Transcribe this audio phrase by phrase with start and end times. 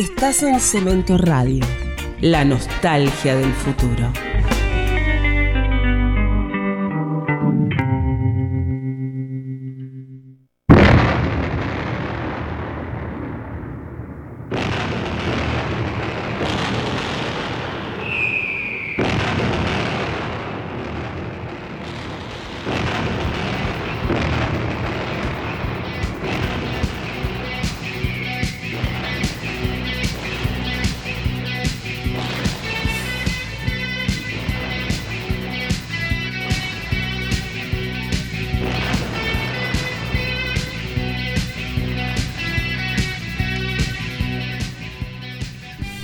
[0.00, 1.62] Estás en Cemento Radio,
[2.22, 4.10] la nostalgia del futuro.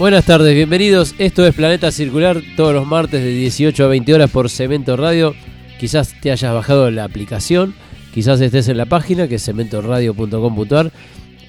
[0.06, 1.16] Buenas tardes, bienvenidos.
[1.19, 5.34] Esto es Planeta Circular todos los martes de 18 a 20 horas por Cemento Radio.
[5.80, 7.74] Quizás te hayas bajado la aplicación,
[8.15, 10.93] quizás estés en la página que es cementoradio.com.ar.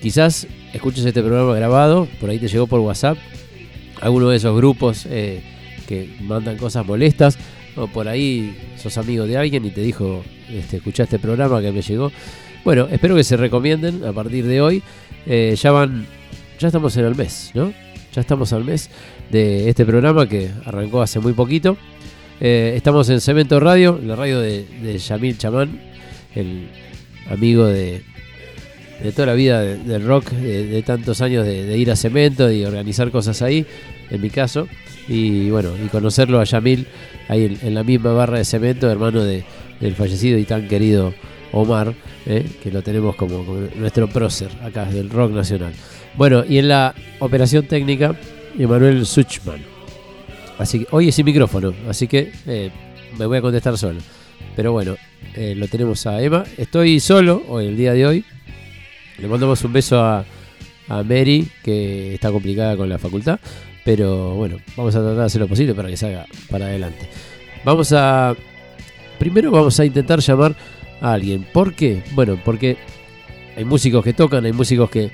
[0.02, 3.20] Quizás escuches este programa grabado, por ahí te llegó por WhatsApp,
[4.02, 5.44] alguno de esos grupos eh,
[5.88, 7.38] que mandan cosas molestas,
[7.76, 11.72] o por ahí sos amigo de alguien y te dijo, este, escuchá este programa que
[11.72, 12.12] me llegó.
[12.66, 14.82] Bueno, espero que se recomienden a partir de hoy.
[15.28, 16.08] Eh, ya van,
[16.58, 17.72] ya estamos en el mes, ¿no?
[18.18, 18.90] Ya estamos al mes
[19.30, 21.78] de este programa que arrancó hace muy poquito.
[22.42, 25.80] Eh, estamos en Cemento Radio, la radio de, Yamil Chamán,
[26.34, 26.68] el
[27.30, 28.02] amigo de,
[29.16, 33.44] toda la vida del rock, de, tantos años de, ir a Cemento y organizar cosas
[33.44, 33.68] ahí,
[34.10, 34.68] en mi caso.
[35.08, 36.88] Y bueno, y conocerlo a Yamil
[37.28, 41.14] ahí en, la misma barra de Cemento, hermano del fallecido y tan querido
[41.52, 41.94] Omar,
[42.26, 43.44] eh, que lo tenemos como,
[43.76, 45.74] nuestro prócer acá del rock nacional.
[46.16, 48.16] Bueno, y en la operación técnica,
[48.58, 49.62] Emanuel Suchman.
[50.58, 52.72] Así que hoy es sin micrófono, así que eh,
[53.18, 54.00] me voy a contestar solo.
[54.56, 54.96] Pero bueno,
[55.36, 56.44] eh, lo tenemos a Emma.
[56.58, 58.26] Estoy solo hoy, el día de hoy.
[59.20, 60.26] Le mandamos un beso a,
[60.90, 63.40] a Mary, que está complicada con la facultad.
[63.86, 67.08] Pero bueno, vamos a tratar de hacer lo posible para que salga para adelante.
[67.64, 68.36] Vamos a.
[69.18, 70.56] Primero vamos a intentar llamar
[71.02, 71.46] a alguien.
[71.54, 72.04] ¿Por qué?
[72.14, 72.78] Bueno, porque
[73.56, 75.12] hay músicos que tocan, hay músicos que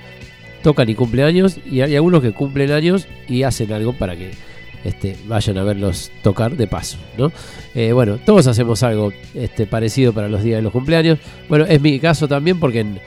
[0.63, 4.31] tocan y cumplen años, y hay algunos que cumplen años y hacen algo para que
[4.83, 7.31] este, vayan a verlos tocar de paso, ¿no?
[7.73, 11.19] Eh, bueno, todos hacemos algo este, parecido para los días de los cumpleaños.
[11.47, 13.00] Bueno, es mi caso también porque en,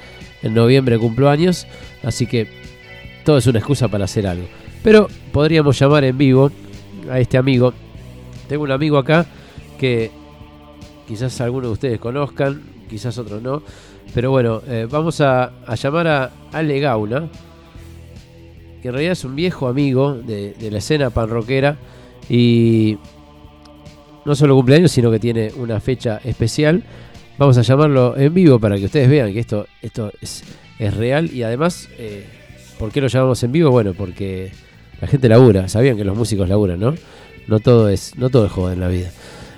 [0.54, 1.66] noviembre cumplo años,
[2.04, 2.47] así que
[3.25, 4.47] todo es una excusa para hacer algo.
[4.84, 6.53] Pero podríamos llamar en vivo
[7.10, 7.75] a este amigo.
[8.48, 9.26] Tengo un amigo acá
[9.78, 10.10] que
[11.06, 13.62] quizás algunos de ustedes conozcan, quizás otros no.
[14.15, 17.28] Pero bueno, eh, vamos a, llamar a Ale Gauna,
[18.81, 21.77] que en realidad es un viejo amigo de, la escena panroquera
[22.28, 22.99] y
[24.25, 26.83] no solo cumpleaños, sino que tiene una fecha especial.
[27.38, 30.43] Vamos a llamarlo en vivo para que ustedes vean que esto, esto es,
[30.78, 32.25] real y además, eh,
[32.78, 33.71] ¿por qué lo llamamos en vivo?
[33.71, 34.53] Bueno, porque
[35.00, 36.94] la gente labura, sabían que los músicos laburan, ¿no?
[37.49, 39.11] No todo es, no todo es joven en la vida.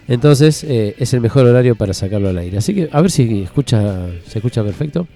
[0.08, 2.58] Entonces eh, es el mejor horario para sacarlo al aire.
[2.58, 5.06] Así que a ver si escucha, se escucha perfecto.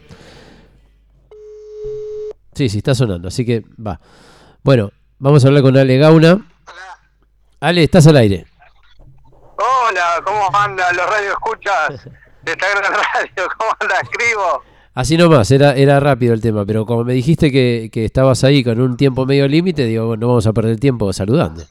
[2.54, 3.98] Sí, sí, está sonando, así que va.
[4.62, 6.32] Bueno, vamos a hablar con Ale Gauna.
[6.32, 6.44] Hola.
[7.60, 8.47] Ale, estás al aire.
[9.56, 12.04] Hola, ¿cómo anda los radio escuchas
[12.44, 13.48] de esta gran radio?
[13.56, 13.94] ¿Cómo anda?
[14.02, 14.62] Escribo.
[14.94, 18.62] Así nomás, era, era rápido el tema, pero como me dijiste que, que estabas ahí
[18.62, 21.64] con un tiempo medio límite, digo, no vamos a perder tiempo saludando.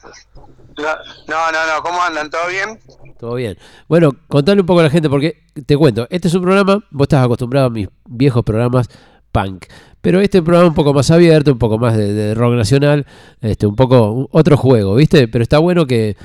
[0.82, 2.28] No, no, no, ¿cómo andan?
[2.28, 2.78] ¿Todo bien?
[3.18, 3.56] Todo bien.
[3.88, 7.04] Bueno, contale un poco a la gente, porque te cuento, este es un programa, vos
[7.04, 8.88] estás acostumbrado a mis viejos programas
[9.30, 9.66] punk,
[10.00, 13.06] pero este es un programa un poco más abierto, un poco más de, rock nacional,
[13.40, 15.28] este, un poco otro juego, ¿viste?
[15.28, 16.16] Pero está bueno que,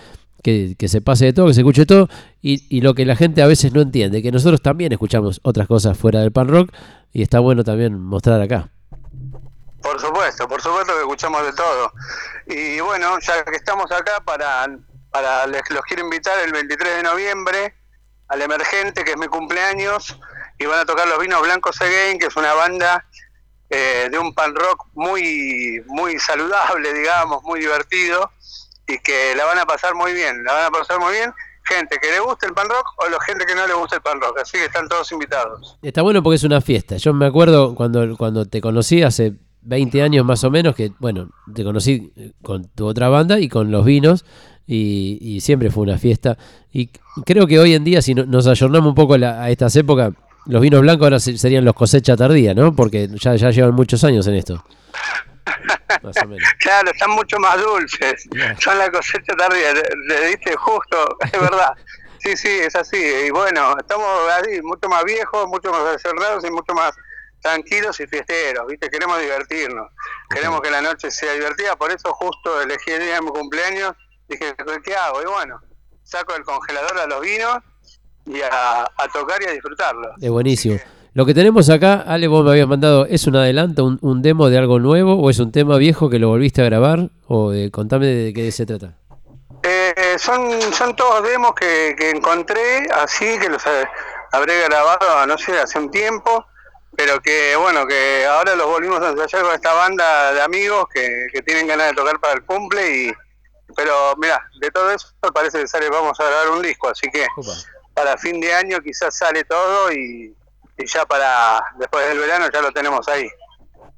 [0.41, 2.09] que, se pase de todo, que se escuche todo,
[2.41, 5.68] y, y, lo que la gente a veces no entiende, que nosotros también escuchamos otras
[5.68, 6.72] cosas fuera del punk rock,
[7.13, 8.72] y está bueno también mostrar acá.
[9.82, 11.92] Por supuesto, por supuesto que escuchamos de todo.
[12.48, 14.68] Y bueno, ya que estamos acá para
[15.12, 17.76] para les los quiero invitar el 23 de noviembre
[18.28, 20.19] al Emergente, que es mi cumpleaños,
[20.60, 23.06] y van a tocar los Vinos Blancos Again, que es una banda
[23.69, 28.31] eh, de un pan rock muy, muy saludable, digamos, muy divertido,
[28.86, 31.34] y que la van a pasar muy bien, la van a pasar muy bien.
[31.63, 34.01] Gente que le guste el pan rock o la gente que no le gusta el
[34.01, 35.78] pan rock, así que están todos invitados.
[35.81, 36.96] Está bueno porque es una fiesta.
[36.96, 39.34] Yo me acuerdo cuando, cuando te conocí hace
[39.68, 42.12] 20 años más o menos, que bueno, te conocí
[42.42, 44.25] con tu otra banda y con los vinos,
[44.66, 46.38] y, siempre fue una fiesta.
[46.72, 46.90] Y
[47.25, 50.14] creo que hoy en día, si nos ayornamos un poco a, estas épocas,
[50.46, 52.75] los vinos blancos ahora serían los cosecha tardía, ¿no?
[52.75, 54.64] Porque ya, ya llevan muchos años en esto.
[56.60, 58.28] Claro, están mucho más dulces.
[58.60, 61.74] Son la cosecha tardía, le, diste justo, es verdad.
[62.20, 62.98] Sí, sí, es así.
[63.28, 64.08] Y bueno, estamos
[64.40, 66.94] así, mucho más viejos, mucho más cerrados y mucho más
[67.48, 68.90] tranquilos y fiesteros, ¿viste?
[68.90, 69.88] Queremos divertirnos,
[70.30, 73.94] queremos que la noche sea divertida, por eso justo elegí el día de mi cumpleaños,
[74.28, 74.54] dije,
[74.84, 75.22] ¿qué hago?
[75.22, 75.62] Y bueno,
[76.04, 77.58] saco el congelador a los vinos
[78.26, 80.10] y a, tocar y a disfrutarlo.
[80.20, 80.78] Es buenísimo.
[81.14, 84.58] Lo que tenemos acá, Ale, vos me habías mandado, ¿es un adelanto, un, demo de
[84.58, 87.10] algo nuevo o es un tema viejo que lo volviste a grabar?
[87.28, 88.98] O de, contame de qué se trata.
[89.64, 93.64] Eh, son, son todos demos que, que encontré así, que los
[94.34, 96.46] habré grabado, no sé, hace un tiempo
[96.98, 101.42] pero que bueno, que ahora los volvimos a ensayar con esta banda de amigos que,
[101.46, 103.12] tienen ganas de tocar para el cumple y
[103.76, 107.28] pero mira, de todo eso parece que sale, vamos a grabar un disco, así que
[107.94, 110.34] para fin de año quizás sale todo y,
[110.92, 113.28] ya para después del verano ya lo tenemos ahí.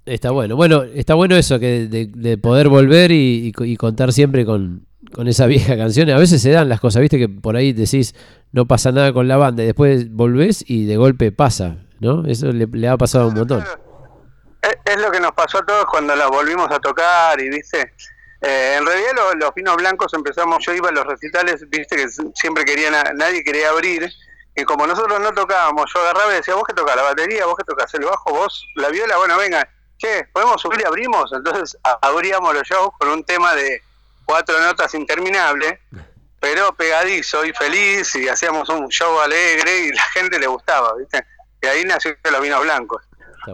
[0.06, 5.30] Está bueno, bueno, está bueno eso que de, poder volver y, contar siempre con, con
[5.30, 6.10] esa vieja canción.
[6.10, 8.14] A veces se dan las cosas, viste que por ahí decís
[8.52, 11.78] no pasa nada con la banda y después volvés y de golpe pasa.
[12.00, 12.26] ¿No?
[12.26, 13.66] Eso le, ha pasado un montón.
[14.62, 17.94] Es, lo que nos pasó a todos cuando la volvimos a tocar y, viste,
[18.42, 22.66] eh, en realidad los, vinos blancos empezamos, yo iba a los recitales, viste, que siempre
[22.66, 24.10] querían, nadie quería abrir,
[24.56, 27.56] y como nosotros no tocábamos, yo agarraba y decía, vos que tocas la batería, vos
[27.56, 29.68] que tocas el bajo, vos la viola, bueno, venga,
[29.98, 31.32] che, ¿podemos subir y abrimos?
[31.34, 33.82] Entonces abríamos los shows con un tema de
[34.26, 35.80] cuatro notas interminables,
[36.40, 41.26] pero pegadizo y feliz, y hacíamos un show alegre y la gente le gustaba, viste.
[41.62, 43.04] Y ahí nació los vinos blancos.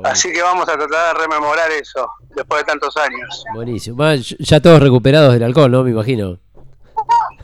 [0.03, 3.43] Así que vamos a tratar de rememorar eso después de tantos años.
[3.53, 4.03] Buenísimo.
[4.39, 5.83] Ya todos recuperados del alcohol, ¿no?
[5.83, 6.39] Me imagino.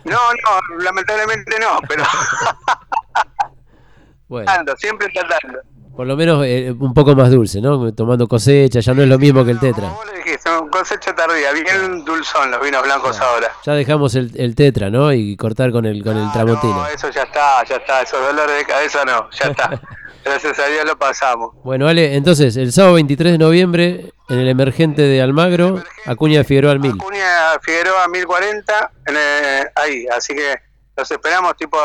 [0.03, 2.03] No, no, lamentablemente no, pero.
[4.27, 4.51] bueno.
[4.77, 5.59] siempre tratando.
[5.95, 7.93] Por lo menos eh, un poco más dulce, ¿no?
[7.93, 9.89] Tomando cosecha, ya no es lo mismo que el tetra.
[9.89, 13.51] Como le dijiste, cosecha tardía, bien dulzón los vinos blancos ahora.
[13.65, 15.13] Ya dejamos el, el, tetra, ¿no?
[15.13, 16.73] Y cortar con el con el tramontina.
[16.73, 19.79] No, eso ya está, ya está, esos dolores de cabeza no, ya está.
[20.23, 21.51] Gracias a Dios lo pasamos.
[21.63, 26.73] Bueno, Ale, entonces, el sábado 23 de noviembre, en el emergente de Almagro, Acuña Figueroa
[26.73, 26.93] al 1000.
[26.93, 29.17] Acuña Figueroa 1040, en
[29.75, 30.55] ahí, así que
[30.95, 31.77] los esperamos tipo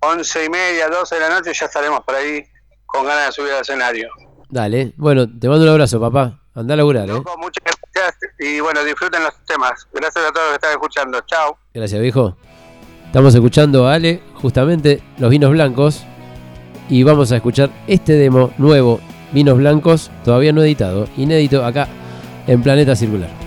[0.00, 2.44] 11 y media, 12 de la noche, ya estaremos por ahí
[2.86, 4.08] con ganas de subir al escenario.
[4.48, 6.40] Dale, bueno, te mando un abrazo, papá.
[6.54, 7.22] Anda a laburar, ¿eh?
[7.38, 9.88] muchas gracias y bueno, disfruten los temas.
[9.92, 11.20] Gracias a todos los que están escuchando.
[11.22, 11.58] Chao.
[11.74, 12.36] Gracias, viejo.
[13.06, 16.04] Estamos escuchando a Ale, justamente, Los Vinos Blancos
[16.88, 19.00] y vamos a escuchar este demo nuevo,
[19.32, 21.88] Vinos Blancos, todavía no editado, inédito acá
[22.46, 23.43] en Planeta Circular.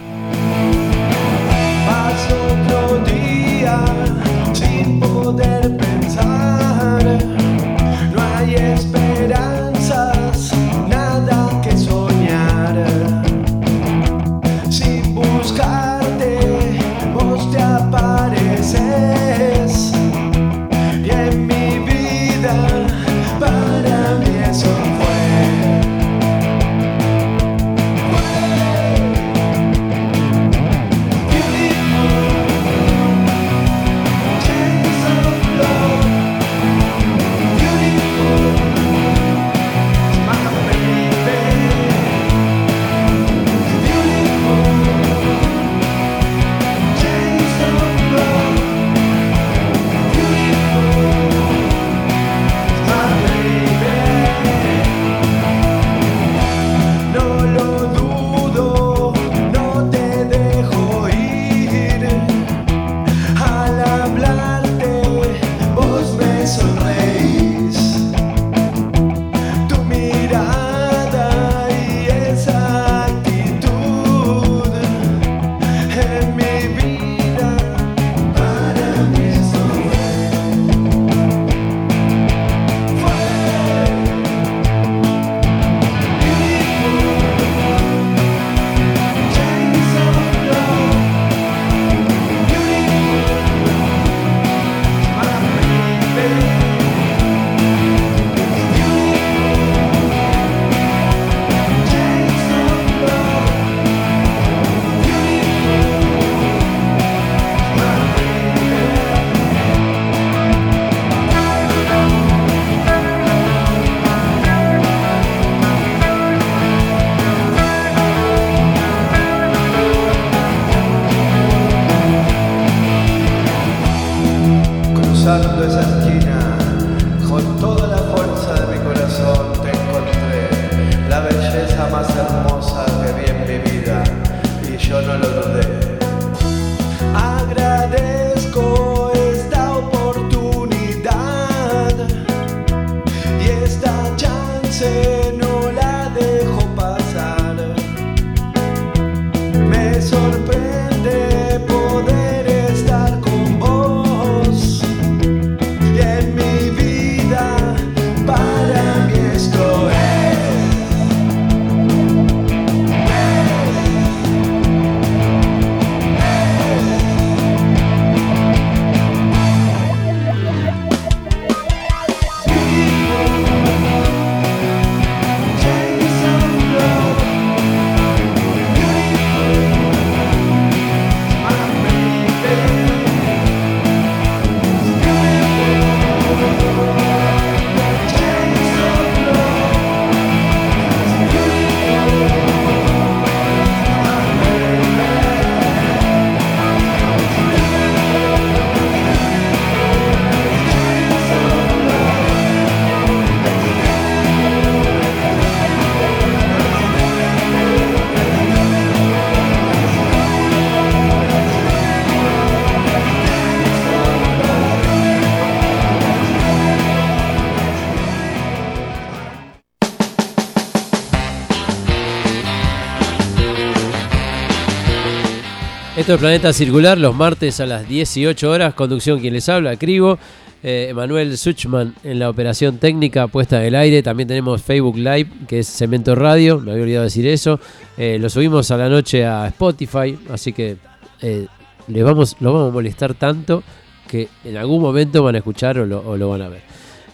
[226.16, 228.74] Planeta Circular, los martes a las 18 horas.
[228.76, 230.18] Conducción quien les habla, Cribo.
[230.64, 230.94] Eh,
[231.36, 234.02] Suchman en la operación técnica puesta en el aire.
[234.02, 236.60] También tenemos Facebook Live, que es Cemento Radio.
[236.60, 237.60] Me había olvidado decir eso.
[237.98, 240.18] Eh, lo subimos a la noche a Spotify.
[240.30, 240.78] Así que
[241.22, 241.48] eh,
[241.90, 243.62] les vamos, lo vamos a molestar tanto
[244.08, 246.62] que en algún momento van a escuchar o lo, van a ver.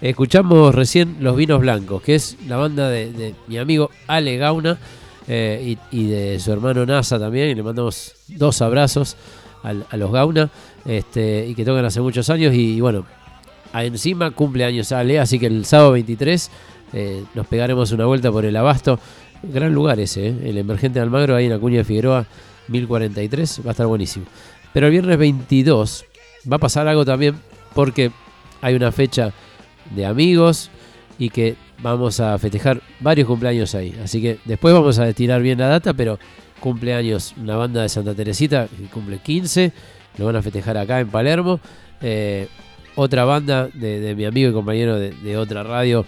[0.02, 4.78] Escuchamos recién Los Vinos Blancos, que es la banda de, de mi amigo Ale Gauna.
[5.28, 9.16] Eh, y, de su hermano NASA también, y le mandamos dos abrazos
[9.64, 10.50] a, los Gauna,
[10.86, 13.06] este, y que tocan hace muchos años, y, bueno,
[13.74, 16.52] encima cumple años Ale, así que el sábado 23
[16.94, 19.00] eh, nos pegaremos una vuelta por el Abasto,
[19.42, 22.26] gran lugar ese, eh, el Emergente de Almagro, ahí en Acuña de Figueroa,
[22.68, 24.26] 1043, va a estar buenísimo.
[24.74, 26.06] Pero el viernes 22
[26.52, 27.36] va a pasar algo también,
[27.74, 28.12] porque
[28.62, 29.34] hay una fecha
[29.96, 30.70] de amigos
[31.18, 33.96] y que vamos a festejar varios cumpleaños ahí.
[34.04, 36.18] Así que después vamos a tirar bien la data, pero
[36.60, 39.72] cumpleaños, una banda de Santa Teresita que cumple 15,
[40.18, 41.60] lo van a festejar acá en Palermo.
[42.02, 42.48] Eh,
[42.96, 46.06] otra banda de, mi amigo y compañero de, otra radio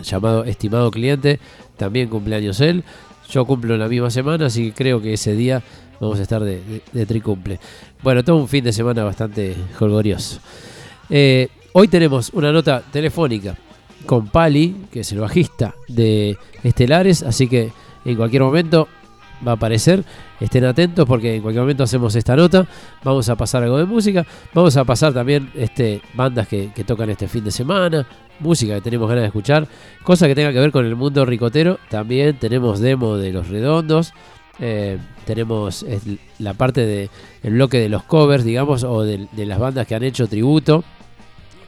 [0.00, 1.40] llamado Estimado Cliente,
[1.76, 2.84] también cumpleaños él.
[3.30, 5.62] Yo cumplo la misma semana, así que creo que ese día
[5.98, 7.58] vamos a estar de, tricumple.
[8.02, 10.40] Bueno, todo un fin de semana bastante jolgorioso.
[11.08, 13.56] Eh, hoy tenemos una nota telefónica
[14.04, 17.72] con Pali, que es el bajista de Estelares, así que
[18.04, 18.88] en cualquier momento
[19.46, 20.04] va a aparecer.
[20.40, 22.66] Estén atentos porque en cualquier momento hacemos esta nota.
[23.02, 24.26] Vamos a pasar algo de música.
[24.52, 28.06] Vamos a pasar también este, bandas que, tocan este fin de semana.
[28.40, 29.68] Música que tenemos ganas de escuchar.
[30.02, 31.78] Cosa que tenga que ver con el mundo ricotero.
[31.88, 34.12] También tenemos demo de Los Redondos.
[34.60, 35.84] Eh, tenemos
[36.38, 37.10] la parte del
[37.42, 40.84] bloque de los covers, digamos, o de las bandas que han hecho tributo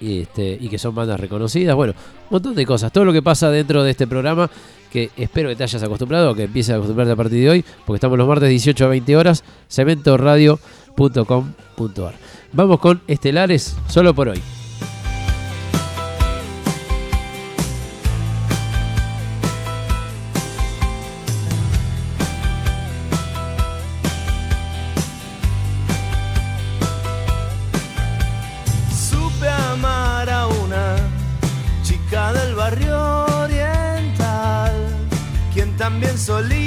[0.01, 1.77] y, este, y que son bandas reconocidas.
[1.77, 2.93] Bueno, un montón de cosas.
[2.93, 4.49] Todo lo que pasa dentro de este programa
[4.91, 7.97] que espero que te hayas acostumbrado, que empieces a acostumbrarte a partir de hoy, porque
[7.97, 12.15] estamos los martes 18 a 20 horas, cementoradio.com.ar.
[12.53, 14.41] Vamos con Estelares, solo por hoy.
[35.87, 36.66] también solía.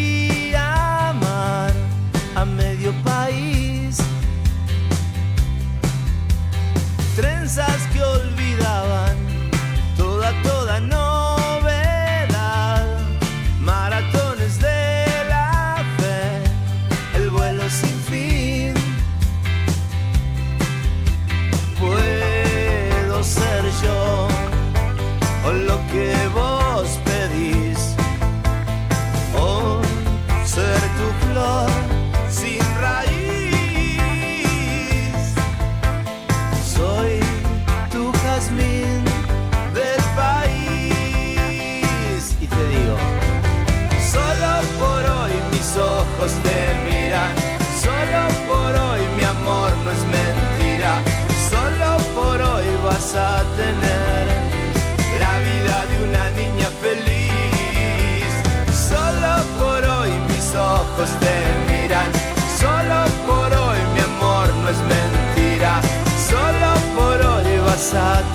[67.92, 68.29] Hoy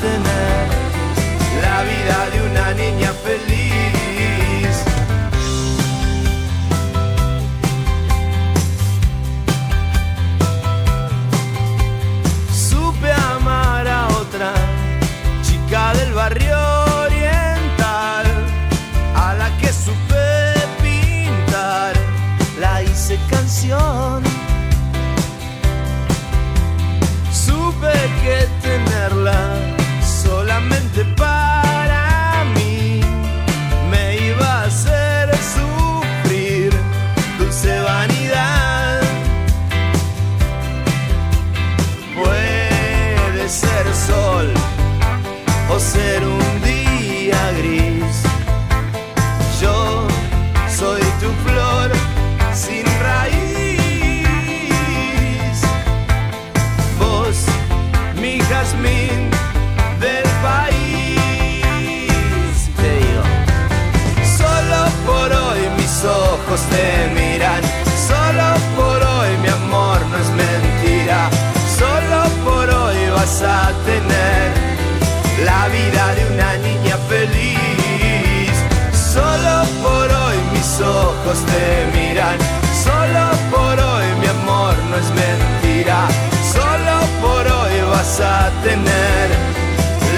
[81.33, 82.37] te miran.
[82.85, 86.07] Solo por hoy mi amor no es mentira.
[86.53, 89.31] Solo por hoy vas a tener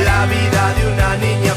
[0.04, 1.54] la vida de una niña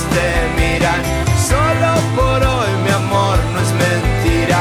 [0.00, 1.02] te miran.
[1.48, 4.60] Solo por hoy mi amor no es mentira.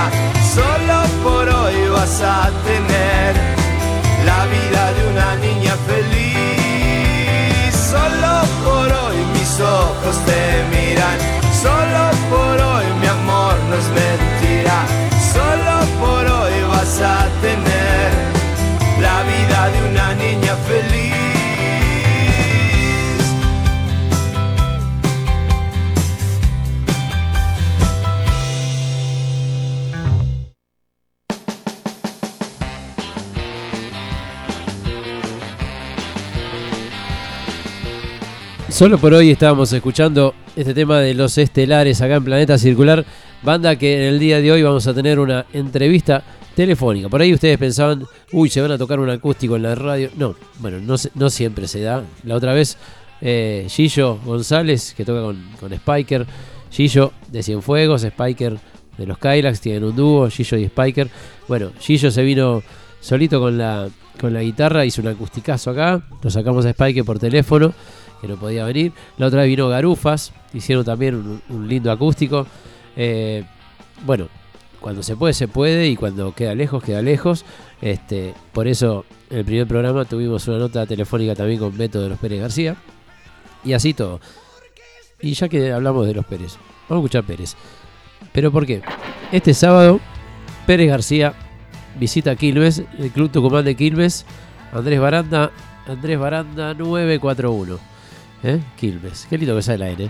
[0.54, 3.34] Solo por hoy vas a tener
[4.26, 7.74] la vida de una niña feliz.
[7.92, 8.34] Solo
[8.66, 10.42] por hoy mis ojos te
[10.76, 11.18] miran.
[11.62, 14.78] Solo por hoy mi amor no es mentira.
[15.34, 18.10] Solo por hoy vas a tener
[19.02, 21.03] la vida de una niña feliz.
[38.74, 43.06] Solo por hoy estábamos escuchando este tema de los estelares acá en Planeta Circular,
[43.44, 46.24] banda que en el día de hoy vamos a tener una entrevista
[46.56, 47.08] telefónica.
[47.08, 50.10] Por ahí ustedes pensaban, uy, se van a tocar un acústico en la radio.
[50.18, 52.04] No, bueno, no, no siempre se da.
[52.24, 52.80] La otra vez,
[53.22, 56.26] eh, Gillo González, que toca con, con Spiker,
[56.72, 58.58] Gillo de Cienfuegos, Spiker
[58.98, 61.10] de los Kylax, tienen un dúo, Gillo y Spiker.
[61.48, 62.64] Bueno, Gillo se vino
[63.00, 63.88] solito con la,
[64.20, 67.72] con la guitarra, hizo un acusticazo acá, lo sacamos a Spiker por teléfono
[68.24, 68.94] que no podía venir.
[69.18, 72.48] La otra vez vino Garufas, hicieron también un, lindo acústico.
[72.96, 73.44] Eh,
[74.06, 74.30] bueno,
[74.80, 77.44] cuando se puede, se puede, y cuando queda lejos, queda lejos.
[77.82, 82.10] Este, por eso, en el primer programa tuvimos una nota telefónica también con Beto de
[82.10, 82.78] los Pérez García.
[83.66, 84.22] Y así todo.
[85.22, 86.58] Y ya que hablamos de los Pérez,
[86.88, 87.56] vamos a escuchar Pérez.
[88.32, 88.82] ¿Pero por qué?
[89.34, 90.00] Este sábado,
[90.66, 91.34] Pérez García
[92.00, 94.26] visita Quilmes, el Club Tucumán de Quilmes,
[94.72, 95.52] Andrés Baranda,
[95.88, 97.93] Andrés Baranda 941.
[98.44, 98.60] ¿Eh?
[98.78, 99.28] Quilmes.
[99.30, 100.10] Qué lindo que sale la N.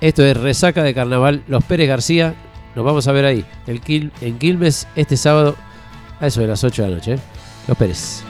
[0.00, 2.34] Esto es Resaca de Carnaval, Los Pérez García.
[2.74, 3.80] Nos vamos a ver ahí, el
[4.20, 5.56] en Quilmes, este sábado,
[6.20, 7.14] a eso de las 8 de la noche.
[7.14, 7.18] ¿eh?
[7.66, 8.22] Los Pérez.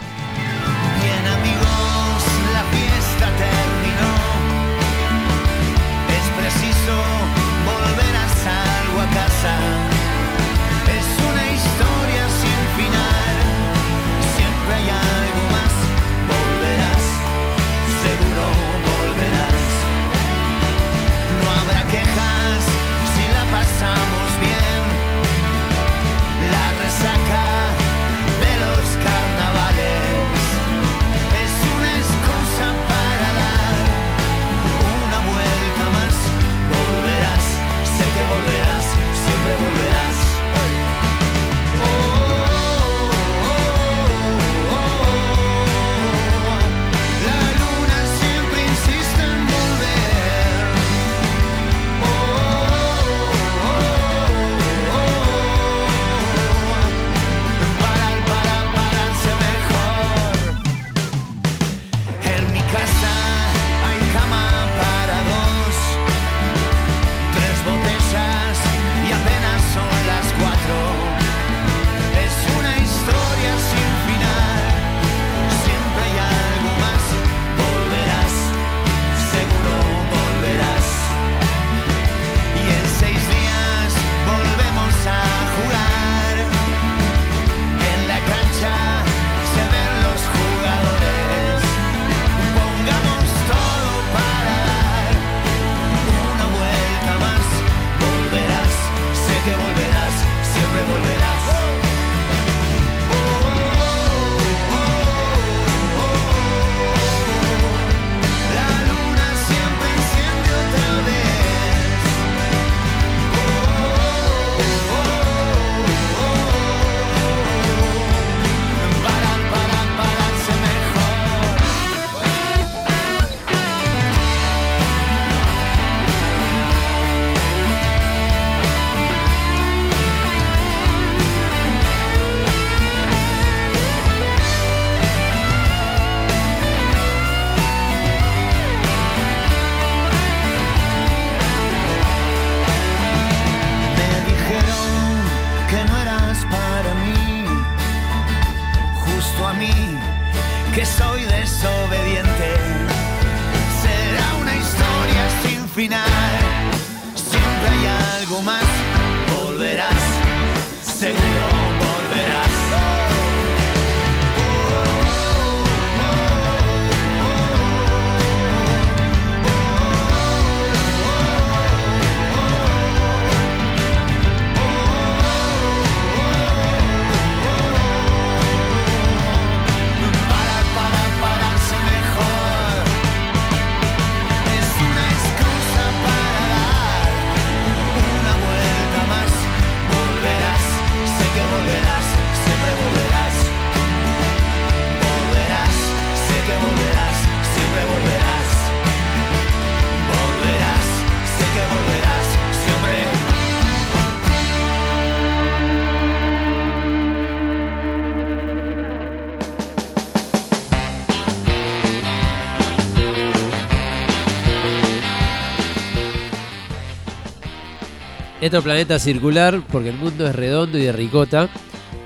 [218.50, 221.50] Es Planeta Circular porque el mundo es redondo y de ricota.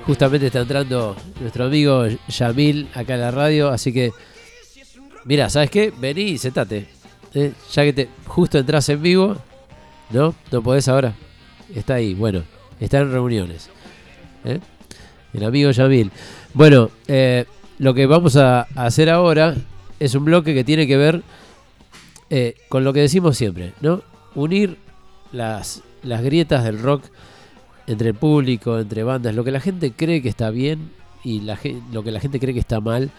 [0.05, 4.11] Justamente está entrando nuestro amigo Yamil acá en la radio, así que
[5.23, 5.93] mira, ¿sabes qué?
[5.97, 6.87] Vení y sentate.
[7.33, 9.37] Eh, ya que te justo entras en vivo,
[10.09, 10.35] ¿no?
[10.51, 11.13] No podés ahora.
[11.73, 12.43] Está ahí, bueno,
[12.77, 13.69] está en reuniones.
[14.43, 14.59] ¿eh?
[15.33, 16.11] El amigo Yamil.
[16.53, 17.45] Bueno, eh,
[17.79, 19.55] lo que vamos a hacer ahora
[19.97, 21.23] es un bloque que tiene que ver
[22.67, 24.01] con lo que decimos siempre, ¿no?
[24.35, 24.77] Unir
[25.31, 27.03] las, las grietas del rock
[27.87, 30.91] entre el público, entre bandas, lo que la gente cree que está bien
[31.23, 31.41] y
[31.91, 33.11] lo que la gente cree que está mal,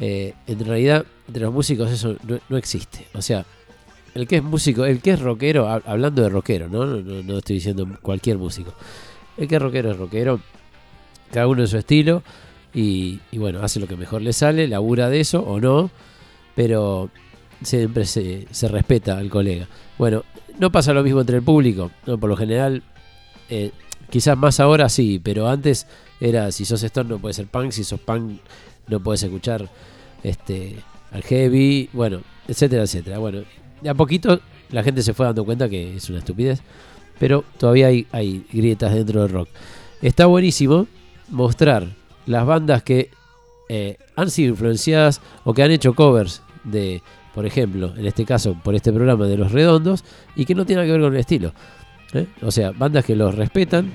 [0.00, 3.06] eh, en realidad entre los músicos eso no, no existe.
[3.14, 3.44] O sea,
[4.14, 6.84] el que es músico, el que es rockero, hab- hablando de rockero, ¿no?
[6.86, 8.72] No, no- no estoy diciendo cualquier músico.
[9.36, 10.40] El que es rockero es rockero,
[11.32, 12.22] cada uno en su estilo
[12.74, 15.90] y, y bueno, hace lo que mejor le sale, labura de eso o no,
[16.56, 17.10] pero
[17.62, 19.68] siempre se, respeta al colega.
[19.98, 20.24] Bueno,
[20.58, 22.18] no pasa lo mismo entre el público, ¿no?
[22.18, 22.82] por lo general,
[23.48, 23.70] eh,
[24.10, 25.86] quizás más ahora sí, pero antes
[26.20, 28.40] era si sos Stone no puede ser punk, si sos punk
[28.88, 29.68] no puedes escuchar
[30.22, 30.76] este
[31.12, 33.18] al heavy, bueno, etcétera, etcétera.
[33.18, 33.42] Bueno,
[33.80, 36.60] de a poquito la gente se fue dando cuenta que es una estupidez,
[37.18, 39.48] pero todavía hay, hay grietas dentro del rock.
[40.02, 40.86] Está buenísimo
[41.28, 41.88] mostrar
[42.26, 43.10] las bandas que
[43.68, 47.02] eh, han sido influenciadas o que han hecho covers de,
[47.34, 50.04] por ejemplo, en este caso, por este programa de Los Redondos,
[50.36, 51.52] y que no tienen que ver con el estilo.
[52.12, 52.26] ¿eh?
[52.42, 53.92] O sea, bandas que los respetan.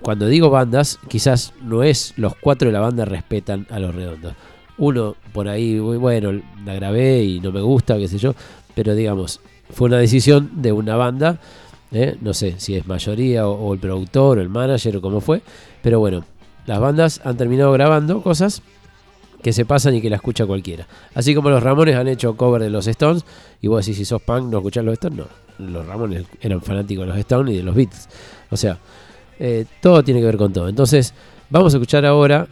[0.00, 4.34] Cuando digo bandas, quizás no es los cuatro de la banda respetan a Los Redondos.
[4.78, 8.34] Uno por ahí, bueno, la grabé y no me gusta, qué sé yo,
[8.74, 11.40] pero digamos, fue una decisión de una banda.
[11.90, 12.16] ¿eh?
[12.20, 15.42] No sé si es mayoría o, o el productor o el manager o cómo fue,
[15.82, 16.24] pero bueno,
[16.66, 18.62] las bandas han terminado grabando cosas
[19.42, 20.86] que se pasan y que la escucha cualquiera.
[21.14, 23.24] Así como los Ramones han hecho cover de los Stones,
[23.60, 25.18] y vos decís, si sos punk, ¿no escuchás los Stones?
[25.18, 25.26] No,
[25.66, 28.08] los Ramones eran fanáticos de los Stones y de los Beatles.
[28.50, 28.78] O sea,
[29.38, 30.68] eh, todo tiene que ver con todo.
[30.68, 31.14] Entonces,
[31.50, 32.48] vamos a escuchar ahora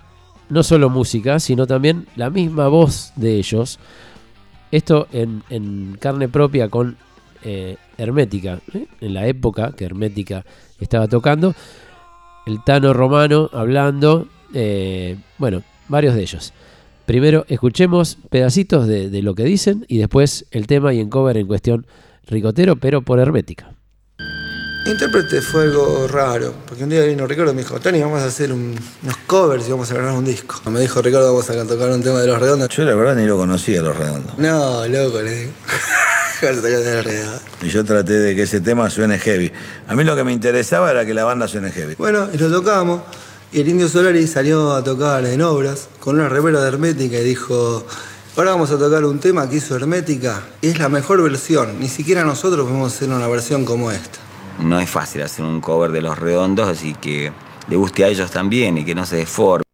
[0.49, 3.79] no solo música, sino también la misma voz de ellos.
[4.71, 6.97] Esto en, en carne propia con
[7.43, 8.87] eh, Hermética, ¿eh?
[9.01, 10.45] en la época que Hermética
[10.79, 11.55] estaba tocando.
[12.47, 14.29] El Tano Romano hablando,
[15.39, 16.53] bueno, varios de ellos.
[17.07, 21.37] Primero escuchemos pedacitos de, de lo que dicen y después el tema y en cover
[21.37, 21.87] en cuestión
[22.27, 23.71] ricotero, pero por Hermética.
[24.87, 28.27] Intérprete fue algo raro, porque un día vino Ricardo y me dijo, Tony, vamos a
[28.27, 30.61] hacer un- unos covers y vamos a grabar un disco.
[30.71, 32.69] Me dijo, Ricardo, vamos a tocar un tema de Los Redondos.
[32.69, 34.39] Yo la verdad ni lo conocía Los Redondos.
[34.39, 35.53] No, loco, le digo.
[37.63, 39.51] Y yo traté de que ese tema suene heavy.
[39.89, 41.95] A mí lo que me interesaba era que la banda suene heavy.
[41.97, 43.01] Bueno, y lo tocamos,
[43.53, 47.25] y el Indio Solari salió a tocar en obras con una remera de Hermética y
[47.25, 47.85] dijo,
[48.37, 52.25] ahora vamos a tocar un tema que hizo Hermética, es la mejor versión, ni siquiera
[52.25, 54.19] nosotros podemos hacer una versión como esta.
[54.59, 57.33] No es fácil hacer un cover de los redondos, así que
[57.69, 59.66] le guste a ellos también y que no se deforme.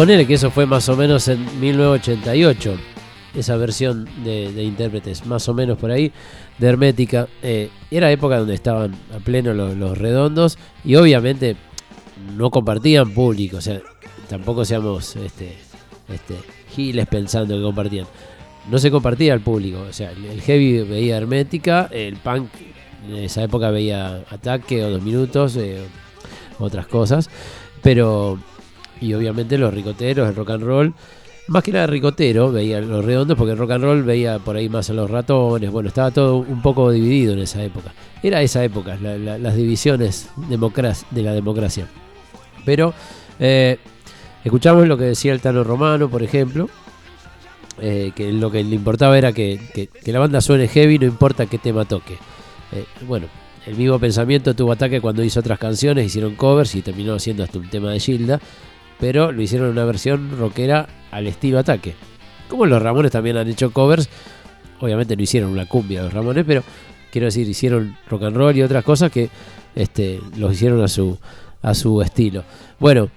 [0.00, 2.74] Ponele que eso fue más o menos en 1988,
[3.34, 6.10] esa versión de, intérpretes, más o menos por ahí,
[6.56, 7.28] de Hermética.
[7.42, 11.54] Eh, era época donde estaban a pleno los, los redondos y obviamente
[12.34, 13.82] no compartían público, o sea,
[14.26, 15.58] tampoco seamos este,
[16.08, 16.34] este,
[16.74, 18.06] giles pensando que compartían.
[18.70, 22.48] No se compartía al público, o sea, el heavy veía Hermética, el punk
[23.06, 25.82] en esa época veía Ataque o Dos Minutos, eh,
[26.58, 27.28] otras cosas,
[27.82, 28.38] pero,
[29.00, 30.94] y obviamente los ricoteros, el rock and roll,
[31.48, 34.68] más que nada ricotero, veía los redondos, porque el rock and roll veía por ahí
[34.68, 37.92] más a los ratones, bueno, estaba todo un poco dividido en esa época.
[38.22, 40.28] Era esa época, la- la- las divisiones
[41.10, 41.86] de la democracia.
[42.64, 42.94] Pero
[43.40, 43.78] eh,
[44.44, 46.68] escuchamos lo que decía el Tano Romano, por ejemplo,
[47.80, 51.06] eh, que lo que le importaba era que, que- que la banda suene heavy, no
[51.06, 52.14] importa qué tema toque.
[52.72, 53.26] Eh, bueno,
[53.66, 57.58] el mismo pensamiento tuvo ataque cuando hizo otras canciones, hicieron covers y terminó siendo hasta
[57.58, 58.40] un tema de Gilda,
[59.00, 61.94] pero lo hicieron en una versión rockera al estilo ataque.
[62.48, 64.08] Como los Ramones también han hecho covers,
[64.80, 66.62] obviamente no hicieron una cumbia los Ramones, pero
[67.10, 69.30] quiero decir, hicieron rock and roll y otras cosas que
[69.74, 71.18] este, los hicieron a su,
[71.62, 72.44] a su estilo.
[72.78, 73.08] Bueno,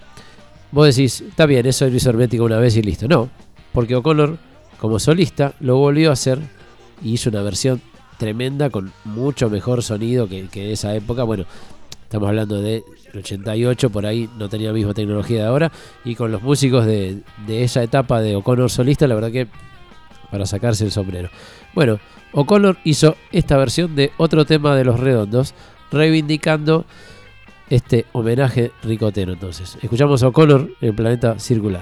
[0.72, 3.08] vos decís, está bien, eso lo hizo Hermética una vez y listo.
[3.08, 3.30] No,
[3.74, 4.38] porque O'Connor,
[4.80, 6.40] como solista, lo volvió a hacer
[7.04, 7.82] y hizo una versión
[8.18, 11.24] tremenda con mucho mejor sonido que, que esa época.
[11.24, 11.46] Bueno,
[12.14, 12.84] estamos hablando del
[13.16, 15.72] 88, por ahí no tenía la misma tecnología de ahora.
[16.06, 19.48] Y con los músicos de, de esa etapa de O'Connor solista, la verdad que
[20.30, 21.30] para sacarse el sombrero.
[21.74, 21.98] Bueno,
[22.34, 25.56] O'Connor hizo esta versión de otro tema de Los Redondos,
[25.92, 26.86] reivindicando
[27.72, 29.34] este homenaje ricotero.
[29.34, 31.82] Entonces, escuchamos a O'Connor en Planeta Circular.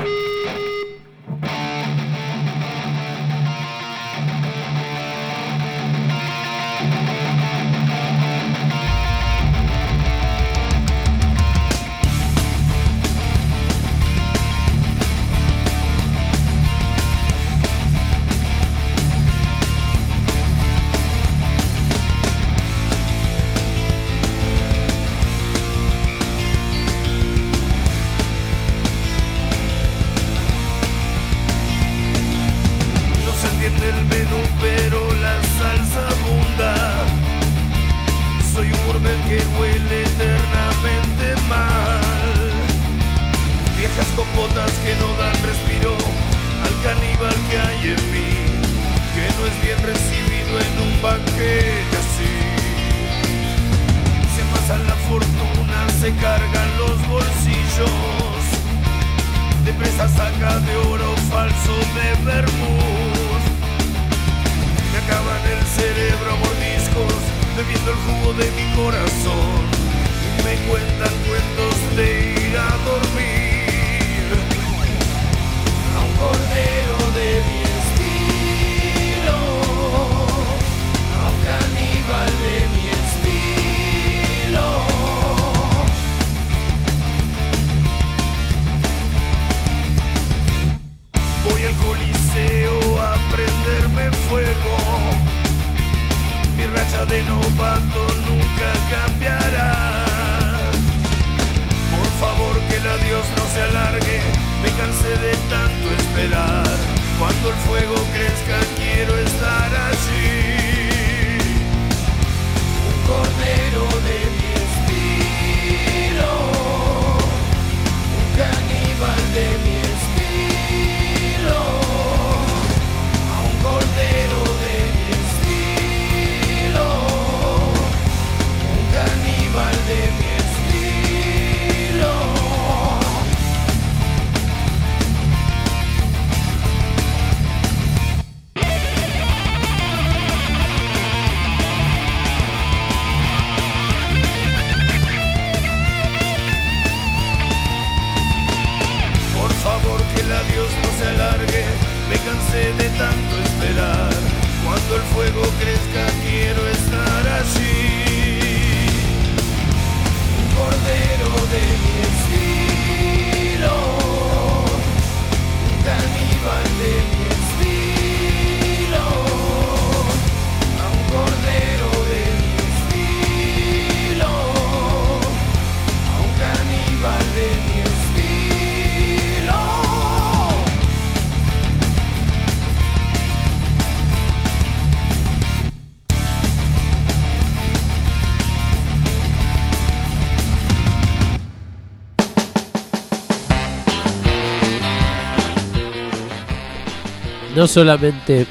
[197.61, 198.47] No solamente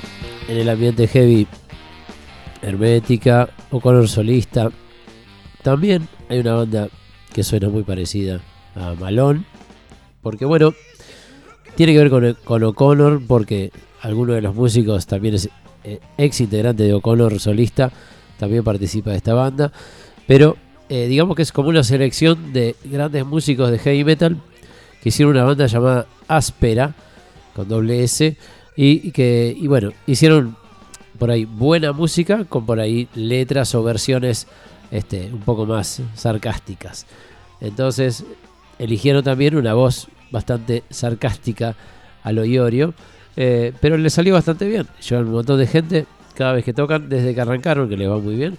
[0.47, 1.49] en el ambiente heavy,
[2.63, 4.71] hermética o color solista,
[5.65, 6.89] también hay una banda
[7.33, 8.41] que suena muy parecida
[8.77, 9.43] a Malone,
[10.23, 10.75] porque bueno,
[11.75, 15.51] tiene que ver con, con O'Connor, porque alguno de los músicos también es
[15.83, 17.91] eh, ex integrante de O'Connor solista,
[18.39, 19.73] también participa de esta banda,
[20.29, 20.57] pero
[20.89, 24.41] eh, digamos que es como una selección de grandes músicos de heavy metal
[25.03, 26.95] que hicieron una banda llamada Áspera,
[27.57, 28.37] con doble S,
[28.77, 30.57] y, que, y bueno, hicieron
[31.19, 34.47] por ahí buena música con por ahí letras o versiones
[34.91, 37.07] este, un poco más sarcásticas.
[37.61, 38.25] Entonces
[38.79, 41.77] eligieron también una voz bastante sarcástica
[42.23, 42.95] a lo Iorio,
[43.37, 44.87] eh, pero le salió bastante bien.
[45.07, 48.19] Llevan un montón de gente cada vez que tocan, desde que arrancaron, que les va
[48.19, 48.57] muy bien.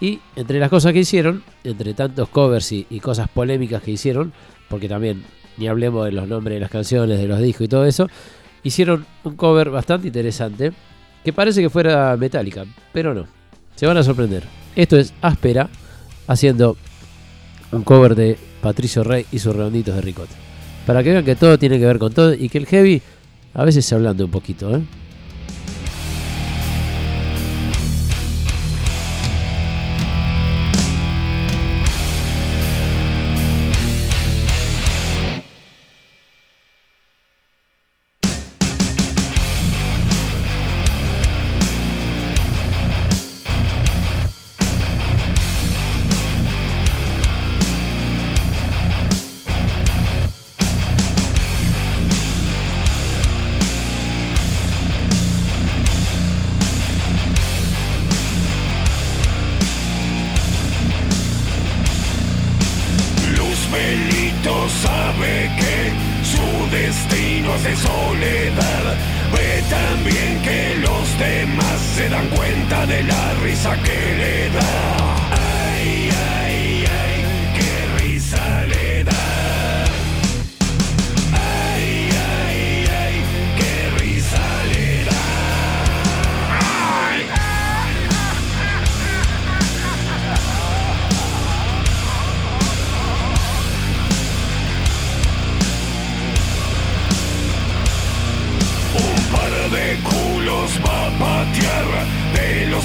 [0.00, 4.32] Y entre las cosas que hicieron, entre tantos covers y, y cosas polémicas que hicieron,
[4.68, 5.24] porque también
[5.58, 8.08] ni hablemos de los nombres de las canciones, de los discos y todo eso,
[8.62, 10.72] hicieron un cover bastante interesante,
[11.24, 13.26] que parece que fuera metálica, pero no.
[13.74, 14.44] Se van a sorprender.
[14.76, 15.68] Esto es Áspera,
[16.26, 16.76] haciendo
[17.72, 20.34] un cover de Patricio Rey y sus redonditos de ricota.
[20.86, 23.02] Para que vean que todo tiene que ver con todo y que el heavy
[23.54, 24.82] a veces se hablando un poquito, ¿eh?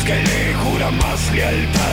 [0.04, 1.84] Planeta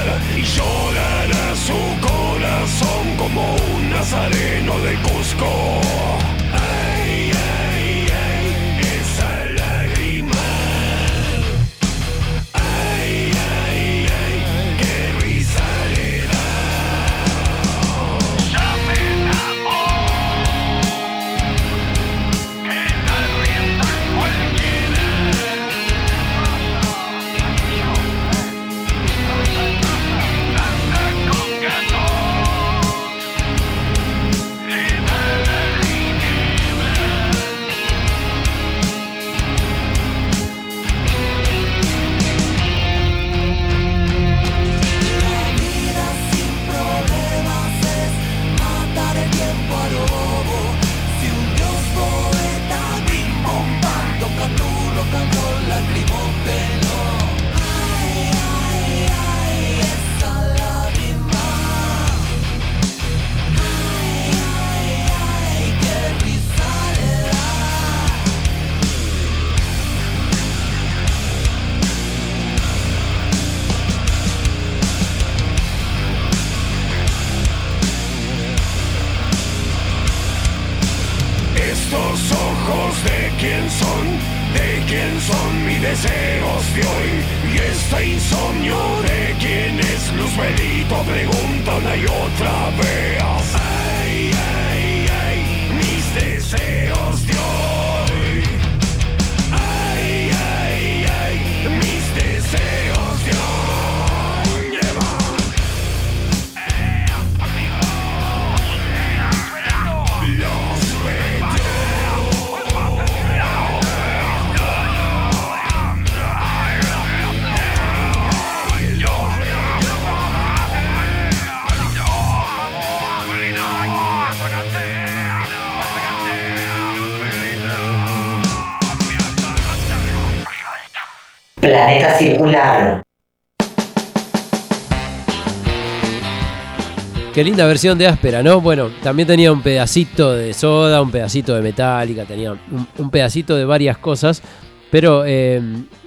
[137.34, 138.60] Qué linda versión de áspera, ¿no?
[138.60, 142.56] Bueno, también tenía un pedacito de soda, un pedacito de metálica, tenía
[142.98, 144.42] un, pedacito de varias cosas.
[144.90, 145.62] Pero eh,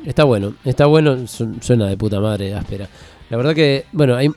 [0.06, 2.90] está bueno, está bueno, su- suena de puta madre áspera.
[3.30, 4.30] La verdad que, bueno, hay,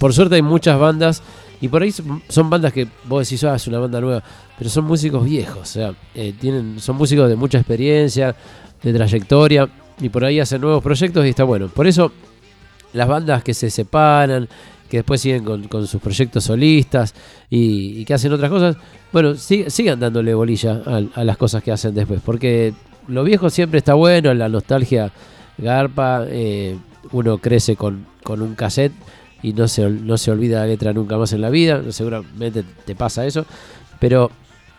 [0.00, 1.22] por suerte hay muchas bandas
[1.60, 1.92] y por ahí
[2.28, 4.20] son bandas que vos decís, ah, es una banda nueva,
[4.58, 8.34] pero son músicos viejos, o sea, eh, tienen, son músicos de mucha experiencia,
[8.82, 9.68] de trayectoria
[10.00, 11.68] y por ahí hacen nuevos proyectos y está bueno.
[11.68, 12.10] Por eso
[12.92, 14.48] las bandas que se separan,
[14.92, 17.14] que después siguen con, con sus proyectos solistas
[17.48, 18.76] y, que hacen otras cosas,
[19.10, 20.82] bueno, sig- sigan dándole bolilla
[21.14, 22.74] a, las cosas que hacen después, porque
[23.08, 25.10] lo viejo siempre está bueno, la nostalgia
[25.56, 26.76] garpa, eh,
[27.10, 28.92] uno crece con, con un cassette
[29.42, 32.94] y no se, no se olvida la letra nunca más en la vida, seguramente te
[32.94, 33.46] pasa eso,
[33.98, 34.30] pero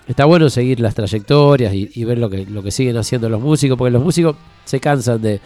[0.07, 3.41] está bueno seguir las trayectorias y, y ver lo que, lo que siguen haciendo los
[3.41, 5.41] músicos, porque los músicos se cansan de,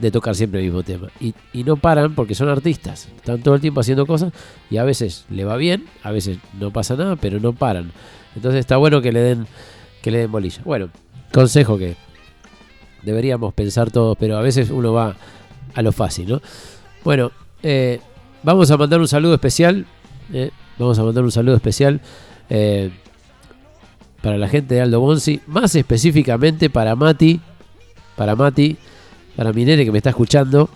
[0.00, 1.08] de tocar siempre el mismo tema.
[1.20, 4.32] Y, y no paran porque son artistas, están todo el tiempo haciendo cosas
[4.70, 7.92] y a veces le va bien, a veces no pasa nada, pero no paran.
[8.36, 9.46] Entonces está bueno que le den,
[10.02, 10.62] que le den bolilla.
[10.64, 10.90] Bueno,
[11.32, 11.96] consejo que
[13.02, 15.16] deberíamos pensar todos, pero a veces uno va
[15.74, 16.42] a lo fácil, ¿no?
[17.04, 17.32] Bueno,
[17.62, 18.00] eh,
[18.42, 19.86] vamos a mandar un saludo especial.
[20.32, 22.00] eh, vamos a mandar un saludo especial
[22.50, 22.90] eh,
[24.22, 27.40] para la gente de Aldo Bonzi, más específicamente para Mati,
[28.16, 28.76] para Mati,
[29.38, 30.68] para mi nene que me está escuchando.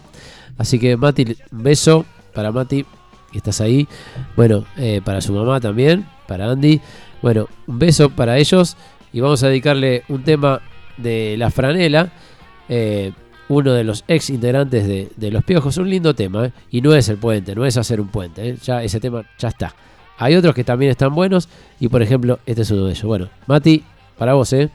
[0.56, 2.86] Así que Mati, un beso para Mati,
[3.32, 3.88] que estás ahí.
[4.36, 6.80] Bueno, eh, para su mamá también, para Andy.
[7.22, 8.76] Bueno, un beso para ellos
[9.12, 10.60] y vamos a dedicarle un tema
[10.96, 12.12] de La Franela,
[12.68, 13.10] eh,
[13.48, 15.76] uno de los ex integrantes de, de Los Piojos.
[15.78, 16.52] Un lindo tema, ¿eh?
[16.70, 18.56] y no es el puente, no es hacer un puente, ¿eh?
[18.62, 19.74] ya ese tema ya está.
[20.18, 21.48] Hay otros que también están buenos
[21.80, 23.02] y por ejemplo este es uno de ellos.
[23.02, 23.82] Bueno, Mati,
[24.16, 24.70] para vos, ¿eh?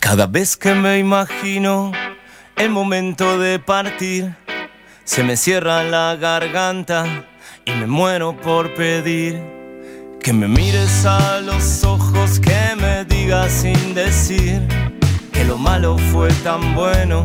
[0.00, 1.92] Cada vez que me imagino
[2.56, 4.34] el momento de partir,
[5.04, 7.04] se me cierra la garganta
[7.66, 9.40] y me muero por pedir
[10.22, 14.66] que me mires a los ojos, que me digas sin decir
[15.32, 17.22] que lo malo fue tan bueno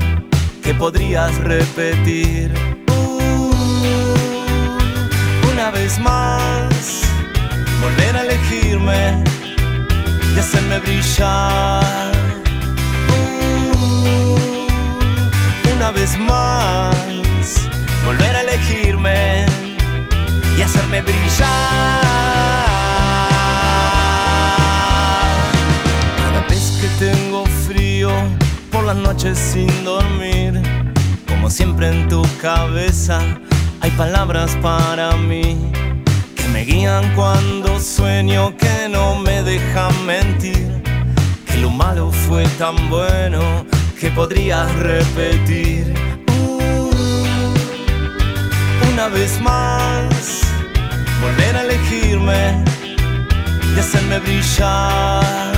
[0.61, 2.53] que podrías repetir.
[2.89, 3.51] Uh,
[5.51, 7.03] una vez más,
[7.81, 9.23] volver a elegirme
[10.35, 12.04] y hacerme brillar.
[15.75, 16.95] Una vez más
[18.05, 19.45] volver a elegirme
[20.57, 21.47] y hacerme brillar.
[26.17, 28.09] Cada vez que tengo frío
[28.71, 30.61] por las noches sin dormir,
[31.27, 33.19] como siempre en tu cabeza
[33.81, 35.71] hay palabras para mí
[36.35, 40.81] que me guían cuando sueño, que no me dejan mentir,
[41.45, 43.65] que lo malo fue tan bueno
[43.99, 45.93] que podrías repetir
[46.27, 46.89] Uh,
[48.91, 50.41] una vez más,
[51.21, 52.63] volver a elegirme
[53.75, 55.53] y hacerme brillar.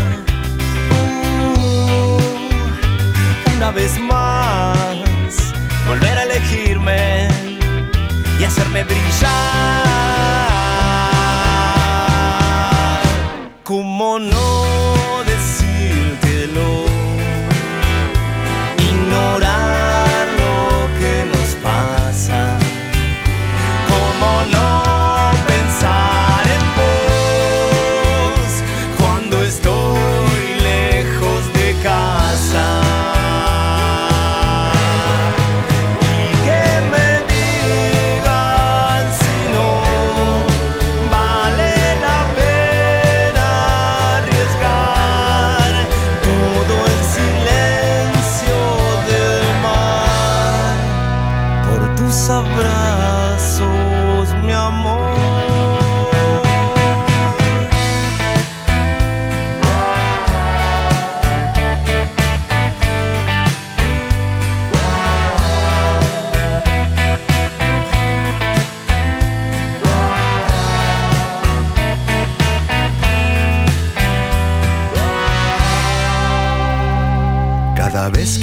[1.57, 2.19] Uh,
[3.55, 4.75] una vez más,
[5.87, 7.27] volver a elegirme
[8.39, 9.27] y hacerme brillar.
[13.63, 14.86] ¿Cómo no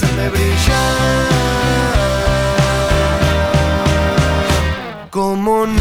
[0.00, 1.28] Hacerme brillar.
[5.10, 5.79] ¿Cómo no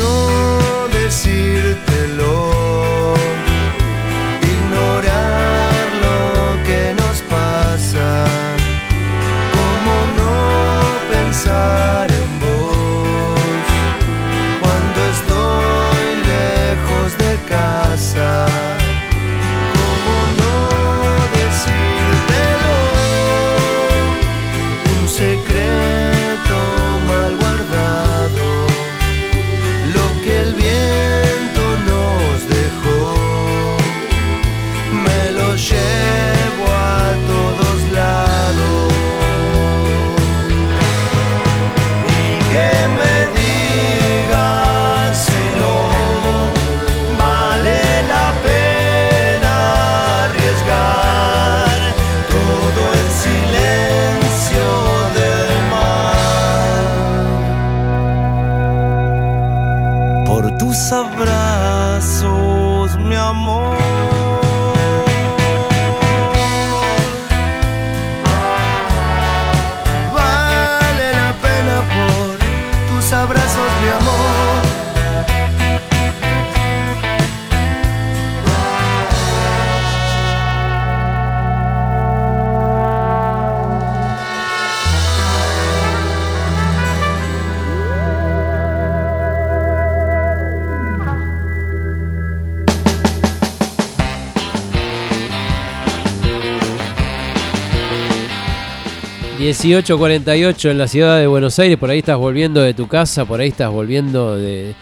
[99.61, 103.41] 18.48 en la ciudad de Buenos Aires, por ahí estás volviendo de tu casa, por
[103.41, 104.73] ahí estás volviendo de,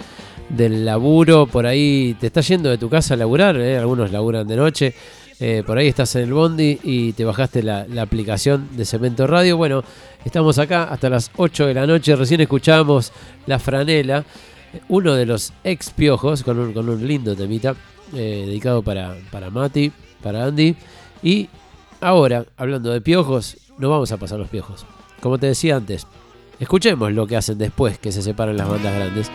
[0.49, 3.75] del laburo, por ahí te estás yendo de tu casa a laburar, ¿eh?
[3.75, 4.93] algunos laburan de noche,
[5.39, 9.57] eh, por ahí estás en el bondi y te bajaste la, aplicación de Cemento Radio.
[9.57, 9.83] Bueno,
[10.23, 13.11] estamos acá hasta las 8 de la noche, recién escuchamos
[13.47, 14.25] La Franela,
[14.89, 17.75] uno de los ex piojos, con un, con un lindo temita,
[18.13, 20.75] eh, dedicado para, para Mati, para Andy,
[21.23, 21.49] y
[22.01, 24.85] ahora, hablando de piojos, no vamos a pasar los piojos.
[25.21, 26.07] Como te decía antes,
[26.59, 29.31] escuchemos lo que hacen después que se separan las bandas grandes.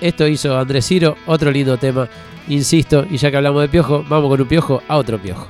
[0.00, 2.08] Esto hizo Andrés Ciro, otro lindo tema,
[2.48, 5.46] insisto, y ya que hablamos de piojo, vamos con un piojo a otro piojo.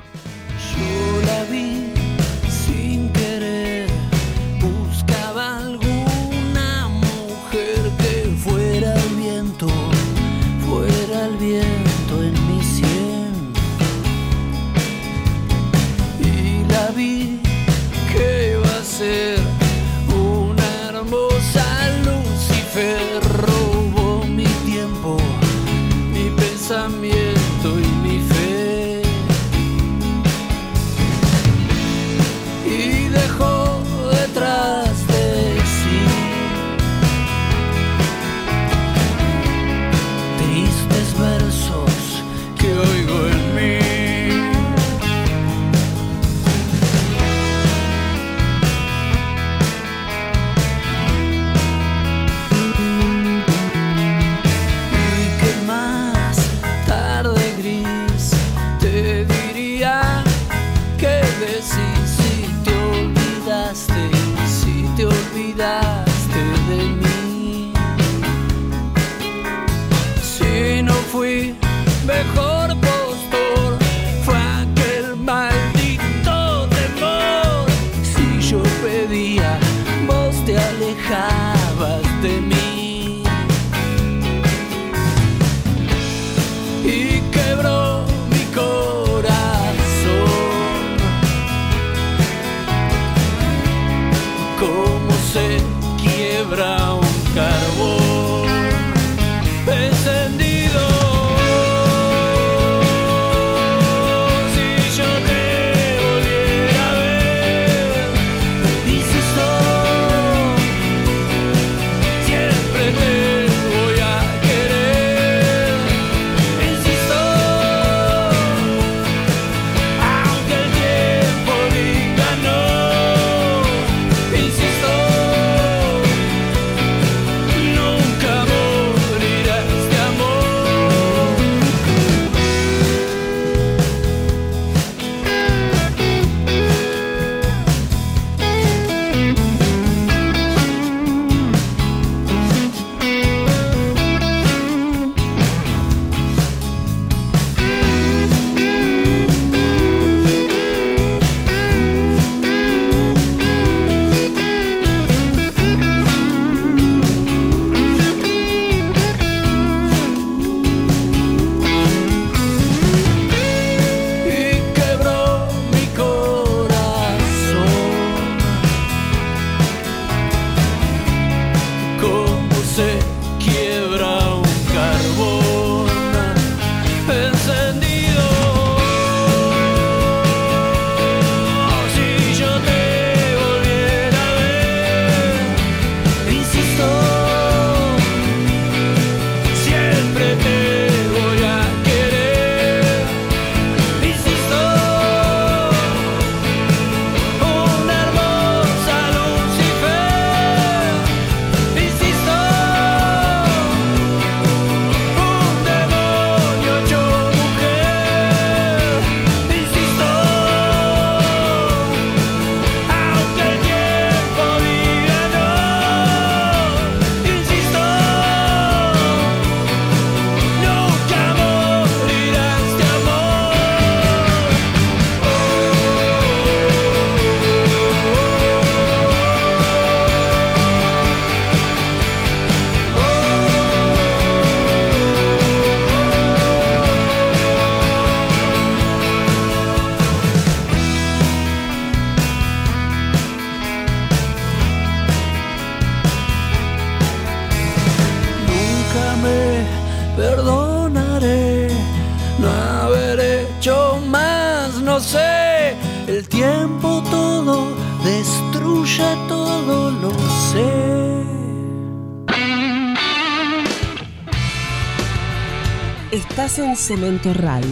[266.81, 267.69] Cemento Radio,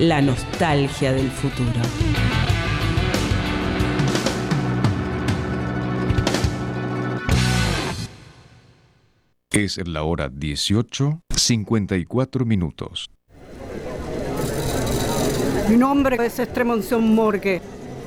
[0.00, 1.80] la nostalgia del futuro.
[9.52, 13.08] Es la hora 18, 54 minutos.
[15.68, 17.62] Mi nombre es Estremonción Morgue.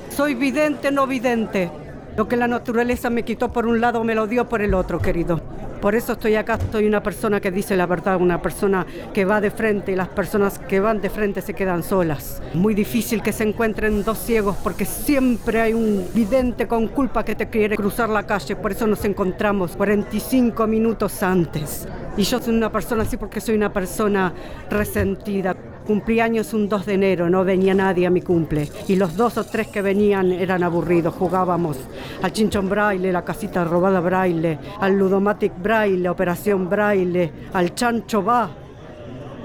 [0.10, 1.72] Soy vidente, no vidente.
[2.18, 5.00] Lo que la naturaleza me quitó por un lado me lo dio por el otro,
[5.00, 5.55] querido.
[5.86, 9.40] Por eso estoy acá, soy una persona que dice la verdad, una persona que va
[9.40, 12.42] de frente y las personas que van de frente se quedan solas.
[12.56, 17.36] Muy difícil que se encuentren dos ciegos porque siempre hay un vidente con culpa que
[17.36, 21.88] te quiere cruzar la calle, por eso nos encontramos 45 minutos antes.
[22.18, 24.34] Y yo soy una persona así porque soy una persona
[24.72, 25.56] resentida.
[25.86, 28.68] Cumplí años un 2 de enero, no venía nadie a mi cumple.
[28.88, 31.14] Y los dos o tres que venían eran aburridos.
[31.14, 31.78] Jugábamos
[32.24, 38.50] al chinchón braille, la casita robada braille, al ludomatic braille, operación braille, al chancho va.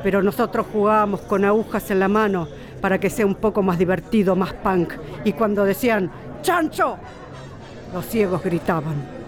[0.03, 2.49] Pero nosotros jugábamos con agujas en la mano
[2.80, 4.95] para que sea un poco más divertido, más punk.
[5.24, 6.11] Y cuando decían
[6.41, 6.97] ¡Chancho!
[7.93, 9.20] Los ciegos gritaban.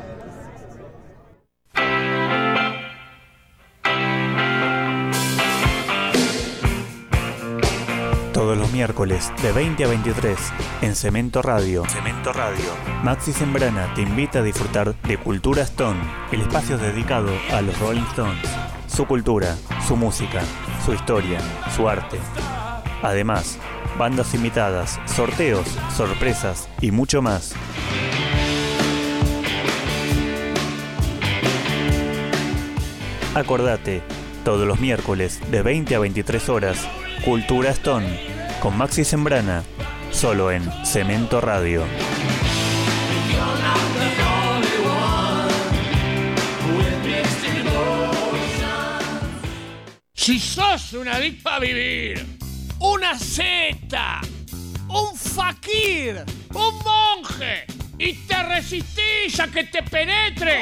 [8.52, 10.38] Todos los miércoles de 20 a 23
[10.82, 11.84] en Cemento Radio.
[11.88, 12.66] Cemento Radio.
[13.02, 15.98] Maxi Sembrana te invita a disfrutar de Cultura Stone,
[16.32, 18.46] el espacio dedicado a los Rolling Stones.
[18.88, 19.56] Su cultura,
[19.88, 20.42] su música,
[20.84, 21.40] su historia,
[21.74, 22.18] su arte.
[23.02, 23.58] Además,
[23.98, 27.54] bandas invitadas, sorteos, sorpresas y mucho más.
[33.34, 34.02] Acordate,
[34.44, 36.86] todos los miércoles de 20 a 23 horas,
[37.24, 38.31] Cultura Stone,
[38.62, 39.64] con Maxi Sembrana,
[40.12, 41.82] solo en Cemento Radio.
[50.14, 52.24] Si sos un adicto a vivir,
[52.78, 54.20] una seta,
[54.88, 57.66] un fakir, un monje,
[57.98, 60.60] y te resistís a que te penetre,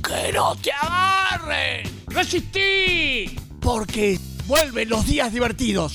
[0.00, 4.16] que no te agarre, resistí, porque
[4.48, 5.92] vuelven los días divertidos.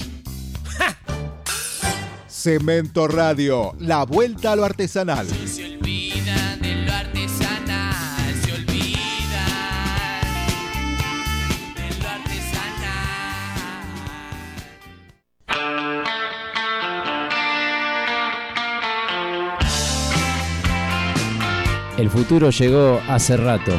[2.27, 5.27] Cemento Radio, la vuelta a lo artesanal.
[5.27, 9.45] Se olvida de lo artesanal, se olvida
[11.75, 13.23] de lo artesanal.
[21.97, 23.71] El futuro llegó hace rato.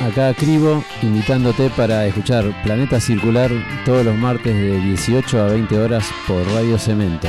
[0.00, 3.50] Acá Cribo, invitándote para escuchar Planeta Circular
[3.86, 7.26] todos los martes de 18 a 20 horas por Radio Cemento.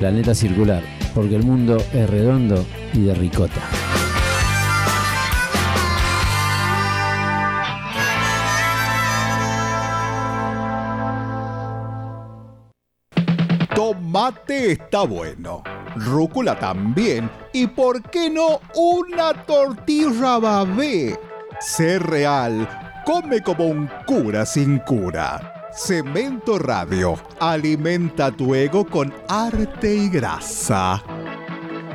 [0.00, 0.82] Planeta Circular,
[1.14, 3.75] porque el mundo es redondo y de ricota.
[14.48, 15.62] Está bueno.
[15.94, 17.30] Rúcula también.
[17.52, 21.18] Y por qué no una tortilla babé.
[21.60, 22.68] Sé real.
[23.04, 25.68] Come como un cura sin cura.
[25.72, 27.14] Cemento Radio.
[27.38, 31.02] Alimenta tu ego con arte y grasa.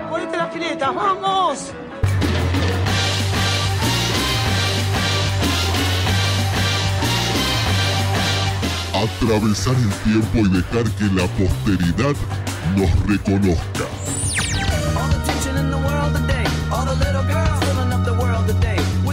[0.10, 0.96] ¡Ponete las filetas!
[0.96, 1.74] ¡Vamos!
[9.02, 12.16] Atravesar el tiempo y dejar que la posteridad
[12.78, 13.86] nos reconozca.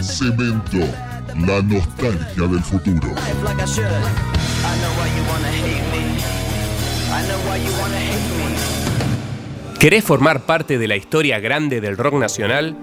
[0.03, 0.77] Cemento,
[1.35, 3.15] la nostalgia del futuro.
[9.79, 12.77] ¿Querés formar parte de la historia grande del rock nacional?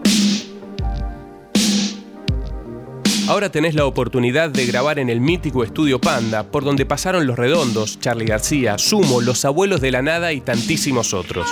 [3.29, 7.37] Ahora tenés la oportunidad de grabar en el mítico estudio Panda, por donde pasaron Los
[7.37, 11.49] Redondos, Charlie García, Sumo, Los Abuelos de la Nada y tantísimos otros.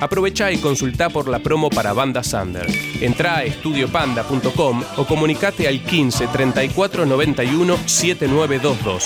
[0.00, 2.66] Aprovecha y consulta por la promo para Banda Sander.
[3.00, 9.04] Entra a estudiopanda.com o comunicate al 15 34 91 7922.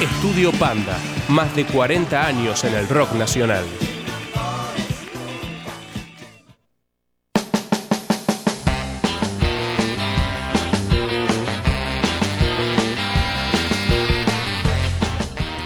[0.00, 0.98] Estudio Panda,
[1.28, 3.64] más de 40 años en el rock nacional.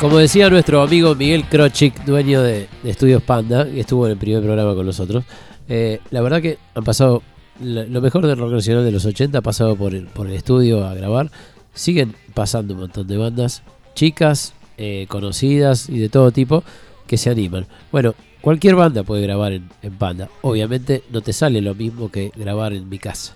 [0.01, 4.43] Como decía nuestro amigo Miguel Krochik, dueño de, Estudios Panda, que estuvo en el primer
[4.43, 5.25] programa con nosotros,
[5.69, 7.23] eh, la verdad que han pasado
[7.61, 10.87] lo mejor del rock nacional de los 80 ha pasado por el, por el estudio
[10.87, 11.31] a grabar.
[11.73, 13.63] Siguen pasando un montón de bandas,
[13.95, 16.63] chicas, eh, conocidas y de todo tipo,
[17.07, 17.67] que se animan.
[17.91, 20.29] Bueno, cualquier banda puede grabar en Panda.
[20.43, 23.35] Obviamente no te sale lo mismo que grabar en mi casa.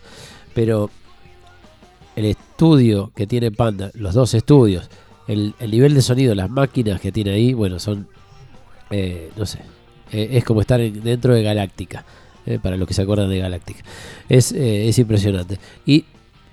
[0.55, 0.91] Pero
[2.17, 4.91] el estudio que tiene Panda, los dos estudios,
[5.33, 8.07] el, el nivel de sonido, las máquinas que tiene ahí, bueno, son,
[8.91, 9.59] eh, no sé,
[10.13, 12.05] eh, es como estar en- dentro de Galáctica,
[12.47, 13.81] eh, para los que se acuerdan de Galáctica.
[14.29, 15.59] Es, eh, es impresionante.
[15.87, 16.05] Y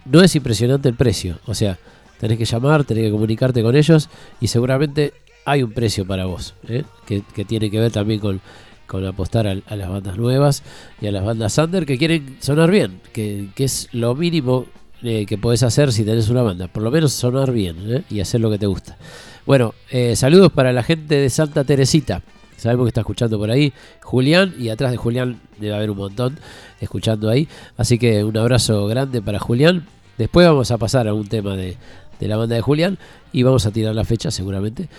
[0.05, 1.77] no es impresionante el precio, o sea,
[2.19, 4.09] tenés que llamar, tenés que comunicarte con ellos
[4.41, 5.13] y seguramente
[5.45, 8.41] hay un precio para vos, eh, que, que tiene que ver también con,
[8.85, 10.63] con apostar a, a las bandas nuevas
[11.01, 14.65] y a las bandas under que quieren sonar bien, que, que es lo mínimo
[15.03, 18.19] eh, que podés hacer si tenés una banda, por lo menos sonar bien eh, y
[18.19, 18.97] hacer lo que te gusta.
[19.45, 22.23] Bueno, eh, saludos para la gente de Santa Teresita.
[22.55, 23.71] Sabemos que está escuchando por ahí
[24.01, 26.39] Julián y atrás de Julián debe haber un montón
[26.81, 27.47] escuchando ahí.
[27.77, 29.85] Así que un abrazo grande para Julián.
[30.17, 31.77] Después vamos a pasar a un tema de,
[32.19, 32.97] de la banda de Julián
[33.31, 34.89] y vamos a tirar la fecha seguramente.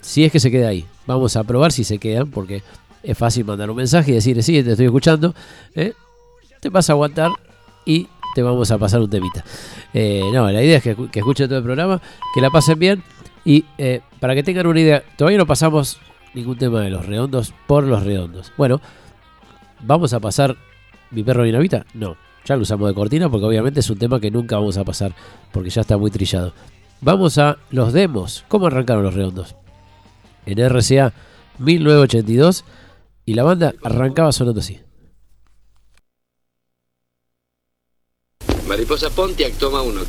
[0.00, 0.86] Si es que se queda ahí.
[1.08, 2.62] Vamos a probar si se quedan porque
[3.02, 5.34] es fácil mandar un mensaje y decir, sí, te estoy escuchando.
[5.74, 7.32] Te vas a aguantar
[7.84, 9.44] y te vamos a pasar un temita.
[9.92, 12.00] Eh, no, la idea es que, que escuchen todo el programa,
[12.34, 13.02] que la pasen bien
[13.44, 15.98] y eh, para que tengan una idea, todavía no pasamos
[16.34, 18.52] ningún tema de los redondos por los redondos.
[18.56, 18.80] Bueno,
[19.80, 20.56] ¿vamos a pasar
[21.10, 21.86] mi perro dinamita?
[21.94, 24.84] No, ya lo usamos de cortina porque obviamente es un tema que nunca vamos a
[24.84, 25.12] pasar
[25.52, 26.52] porque ya está muy trillado.
[27.00, 28.44] Vamos a los demos.
[28.48, 29.56] ¿Cómo arrancaron los redondos?
[30.44, 31.12] En RCA
[31.58, 32.64] 1982
[33.24, 34.80] y la banda arrancaba sonando así.
[38.70, 40.06] Mariposa Pontiac, toma uno.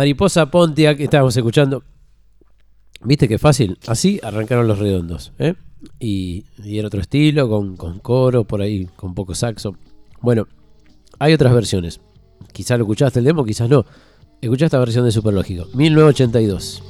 [0.00, 1.84] Mariposa Pontiac, estábamos escuchando.
[3.04, 3.78] Viste qué fácil.
[3.86, 5.30] Así arrancaron los redondos.
[5.38, 5.52] ¿eh?
[5.98, 9.76] Y, y, era otro estilo, con, con coro por ahí, con poco saxo.
[10.22, 10.48] Bueno,
[11.18, 12.00] hay otras versiones.
[12.50, 13.84] Quizás lo escuchaste el demo, quizás no.
[14.40, 15.66] Escucha esta versión de Superlógico.
[15.74, 16.82] 1982.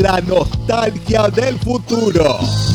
[0.00, 2.69] la nostalgia del futuro.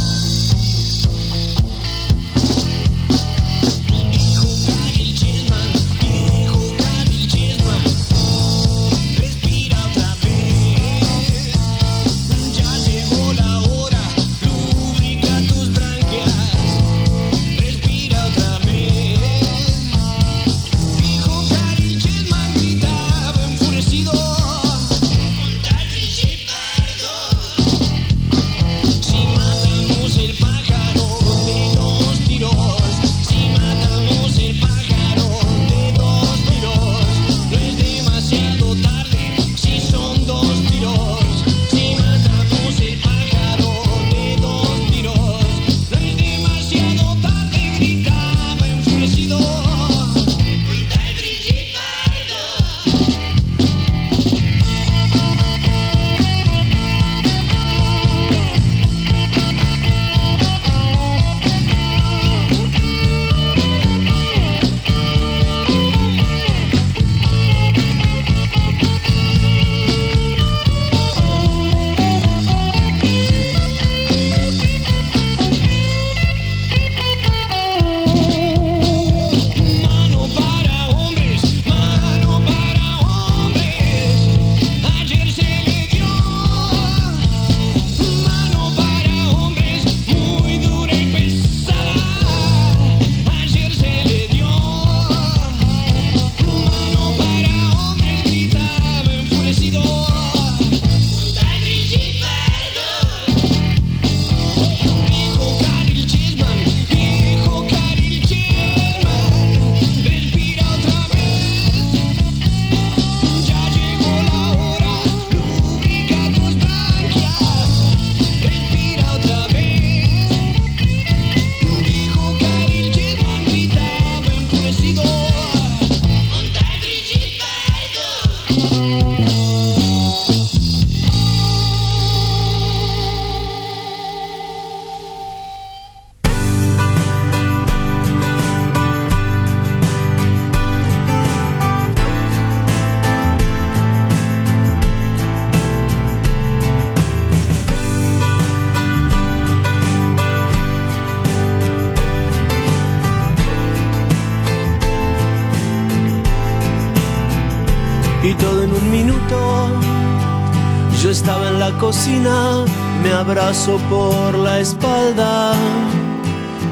[162.07, 165.53] Me abrazó por la espalda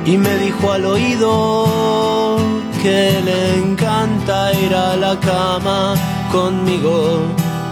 [0.05, 2.37] y me dijo al oído
[2.83, 5.95] que le encanta ir a la cama
[6.31, 7.21] conmigo,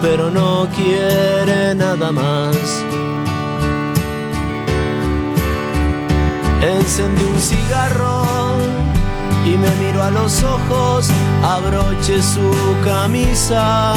[0.02, 2.56] pero no quiere nada más.
[6.62, 8.24] Encendí un cigarro
[9.46, 11.10] y me miró a los ojos,
[11.44, 12.52] abroché su
[12.84, 13.94] camisa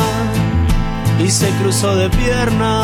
[1.19, 2.84] y se cruzó de piernas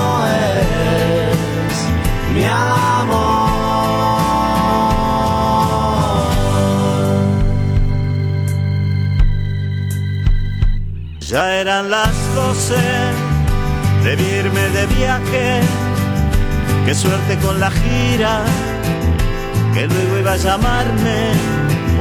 [2.33, 3.51] mi amor.
[11.19, 12.75] Ya eran las doce,
[14.03, 15.61] debí irme de viaje,
[16.85, 18.43] qué suerte con la gira,
[19.73, 21.31] que luego iba a llamarme,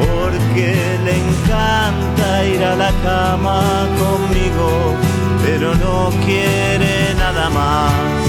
[0.01, 3.62] porque le encanta ir a la cama
[4.03, 4.97] conmigo,
[5.45, 8.19] pero no quiere nada más.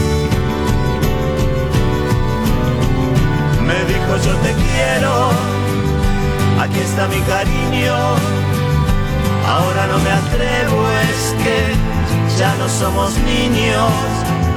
[3.72, 5.30] Me dijo yo te quiero,
[6.60, 7.96] aquí está mi cariño,
[9.48, 13.92] ahora no me atrevo, es que ya no somos niños,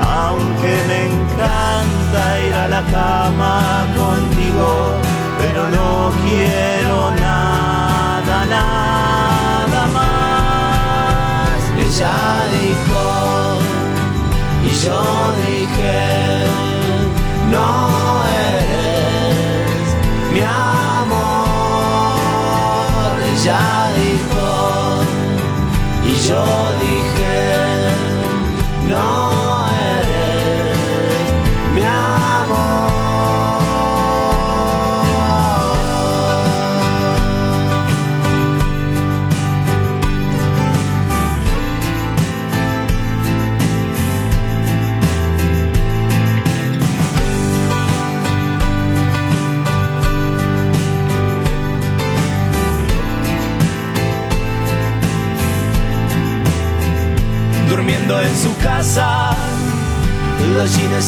[0.02, 4.94] aunque me encanta ir a la cama contigo,
[5.38, 6.73] pero no quiero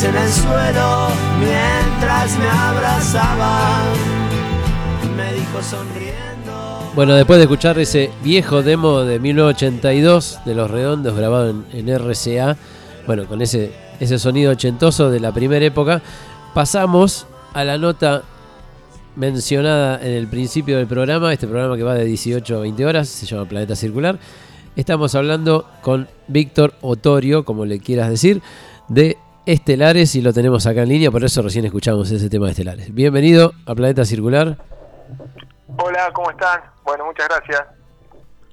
[0.02, 1.09] en el suelo,
[1.39, 3.82] mientras me abrazaba,
[5.16, 6.93] me dijo sonriendo.
[6.94, 11.89] Bueno, después de escuchar ese viejo demo de 1982 de Los Redondos grabado en, en
[11.98, 12.59] RCA,
[13.06, 16.02] bueno, con ese, ese sonido ochentoso de la primera época,
[16.52, 18.23] pasamos a la nota
[19.14, 23.09] mencionada en el principio del programa, este programa que va de 18 a 20 horas,
[23.09, 24.18] se llama Planeta Circular.
[24.74, 28.43] Estamos hablando con Víctor Otorio, como le quieras decir,
[28.89, 29.16] de
[29.47, 32.93] Estelares y lo tenemos acá en línea, por eso recién escuchamos ese tema de Estelares.
[32.93, 34.56] Bienvenido a Planeta Circular.
[35.78, 36.62] Hola, ¿cómo están?
[36.82, 37.62] Bueno, muchas gracias.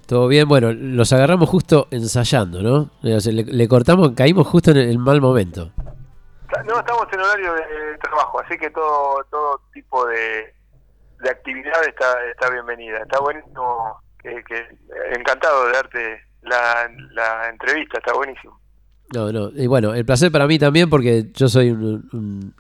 [0.05, 0.47] ¿Todo bien?
[0.47, 2.91] Bueno, los agarramos justo ensayando, ¿no?
[3.01, 5.71] Le, le cortamos, caímos justo en el, el mal momento.
[6.67, 10.53] No, estamos en horario de trabajo, así que todo todo tipo de,
[11.23, 12.99] de actividad está está bienvenida.
[12.99, 14.77] Está buenísimo, que, que
[15.17, 18.59] encantado de darte la, la entrevista, está buenísimo.
[19.13, 19.51] No, no.
[19.55, 22.53] Y bueno, el placer para mí también porque yo soy un,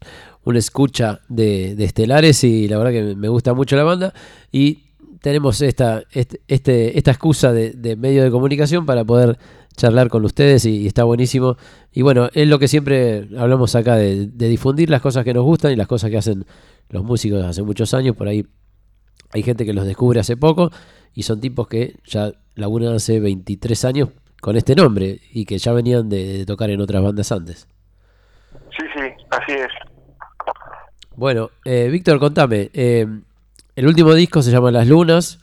[0.43, 4.13] un- escucha de, de Estelares y la verdad que me gusta mucho la banda.
[4.51, 4.83] Y
[5.21, 9.37] tenemos esta, este, este- esta excusa de, de medio de comunicación para poder
[9.75, 11.57] charlar con ustedes y, y está buenísimo.
[11.91, 15.43] Y bueno, es lo que siempre hablamos acá de, de difundir las cosas que nos
[15.43, 16.45] gustan y las cosas que hacen
[16.89, 18.15] los músicos hace muchos años.
[18.15, 18.45] Por ahí
[19.31, 20.69] hay gente que los descubre hace poco
[21.15, 24.09] y son tipos que ya laburan hace 23 años
[24.43, 27.65] con este nombre y que ya venían de, de tocar en otras bandas antes.
[28.77, 29.69] Sí, sí, así es.
[31.15, 32.69] Bueno, eh, Víctor, contame.
[32.73, 33.07] eh,
[33.77, 35.39] el último disco se llama Las Lunas.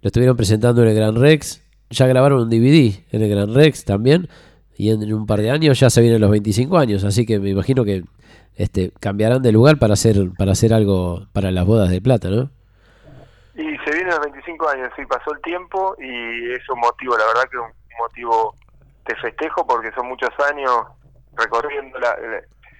[0.00, 1.62] Lo estuvieron presentando en el Gran Rex.
[1.90, 4.26] Ya grabaron un DVD en el Gran Rex también.
[4.74, 7.04] Y en, un par de años ya se vienen los 25 años.
[7.04, 8.04] Así que me imagino que
[8.56, 12.48] este, cambiarán de lugar para hacer, para hacer algo para las bodas de plata, ¿no?
[13.54, 17.26] Y se vienen los 25 años, sí, pasó el tiempo y es un motivo, la
[17.26, 18.54] verdad que un motivo
[19.04, 20.86] de festejo porque son muchos años
[21.34, 22.16] recorriendo la-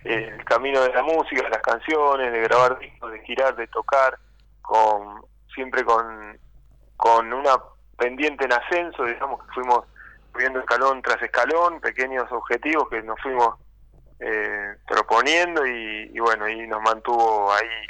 [0.04, 4.18] el, camino de la música, de las canciones, de grabar discos, de girar, de tocar,
[4.62, 5.22] con
[5.54, 6.38] siempre con,
[6.96, 7.56] con una
[7.98, 9.84] pendiente en ascenso, digamos que fuimos
[10.34, 13.56] viendo escalón tras escalón, pequeños objetivos que nos fuimos
[14.20, 17.86] eh, proponiendo y, bueno, y nos mantuvo ahí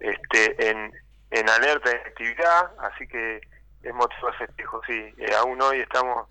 [0.00, 0.92] este, en,
[1.30, 3.40] en alerta de actividad, así que
[3.82, 5.14] es motivo de festejo, sí.
[5.18, 6.28] Eh, aún hoy estamos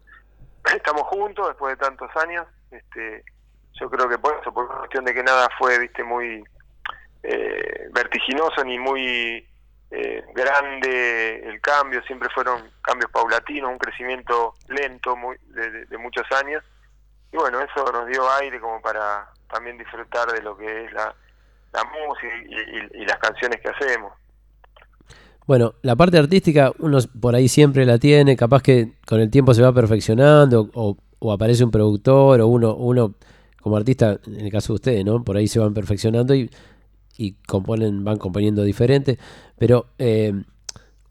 [0.75, 2.45] estamos juntos después de tantos años.
[2.71, 3.23] Este,
[3.73, 6.43] yo creo que por eso, por cuestión de que nada fue, viste, muy
[7.23, 9.47] eh, vertiginoso ni muy
[9.91, 16.25] eh, grande el cambio, siempre fueron cambios paulatinos, un crecimiento lento muy, de, de- muchos
[16.31, 16.63] años.
[17.31, 21.13] Y bueno, eso nos dio aire como para también disfrutar de lo que es la,
[21.73, 24.13] la música y- y las canciones que hacemos.
[25.47, 29.53] Bueno, la parte artística uno por ahí siempre la tiene, capaz que con el tiempo
[29.53, 30.97] se va perfeccionando o,
[31.31, 33.15] aparece un productor o uno, uno
[33.61, 35.23] como artista, en el caso de ustedes, ¿no?
[35.23, 36.49] Por ahí se van perfeccionando y,
[37.17, 39.19] y componen, van componiendo diferente,
[39.57, 40.33] pero eh,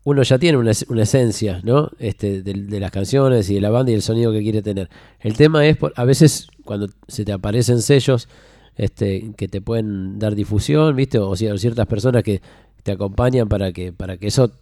[0.05, 1.91] uno ya tiene una, es- una esencia, ¿no?
[1.99, 4.89] Este, de, las canciones y de la banda y el sonido que quiere tener.
[5.21, 8.29] El tema es, por- a veces cuando se te aparecen sellos
[8.77, 11.19] este, que te pueden dar difusión, ¿viste?
[11.19, 12.41] O, cier- ciertas personas que
[12.83, 14.53] te acompañan para que, para que eso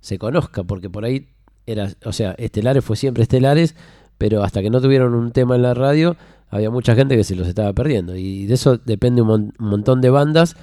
[0.00, 1.28] se conozca, porque por ahí
[1.66, 3.76] era, o sea, Estelares fue siempre Estelares,
[4.18, 6.16] pero hasta que no tuvieron un tema en la radio,
[6.48, 8.16] había mucha gente que se los estaba perdiendo.
[8.16, 10.56] Y de eso depende un, mon- un montón de bandas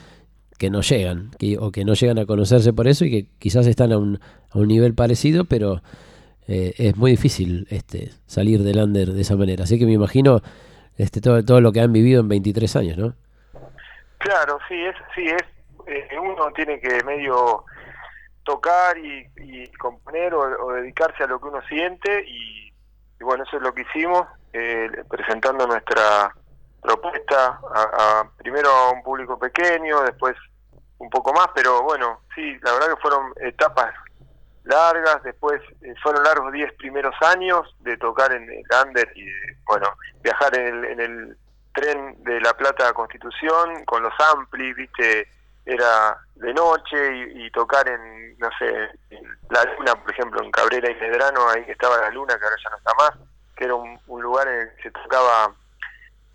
[0.57, 3.67] que no llegan, que- o que no llegan a conocerse por eso y que quizás
[3.67, 4.19] están a un,
[4.51, 5.81] a un nivel parecido, pero
[6.47, 9.63] eh, es muy difícil este, salir del under de esa manera.
[9.65, 10.41] Así que me imagino
[10.97, 13.13] este, todo, todo lo que han vivido en 23 años, ¿no?
[14.17, 15.43] Claro, sí, es, sí, es,
[15.87, 17.65] eh, uno tiene que medio
[18.43, 22.71] tocar y, y componer o, o dedicarse a lo que uno siente y,
[23.19, 24.23] bueno, eso es lo que hicimos,
[24.53, 26.33] eh, presentando nuestra
[26.81, 27.81] propuesta a,
[28.21, 30.35] a- primero a un público pequeño, después
[30.99, 33.93] un poco más, pero bueno, sí, la verdad que fueron etapas
[34.63, 39.57] largas, después eh, fueron largos 10 primeros años de tocar en el under y de,
[39.65, 39.87] bueno,
[40.21, 41.37] viajar en el, en el
[41.73, 45.27] tren de La Plata Constitución con los amplis, viste,
[45.67, 46.97] era de noche
[47.35, 51.65] y, tocar en, no sé, en La Luna, por ejemplo, en Cabrera y Medrano, ahí
[51.65, 53.11] que estaba La Luna, que ahora ya no está más,
[53.55, 55.53] que era un, lugar en el que se tocaba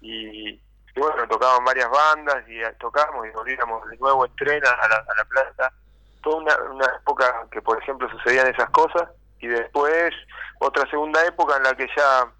[0.01, 0.61] y,
[0.97, 5.25] bueno, tocaban varias bandas y tocábamos y volvíamos de nuevo en a la, a la
[5.25, 5.73] Plata
[6.23, 9.09] toda una, época que por ejemplo sucedían esas cosas
[9.41, 10.13] y después
[10.61, 12.33] otra segunda época en la que ya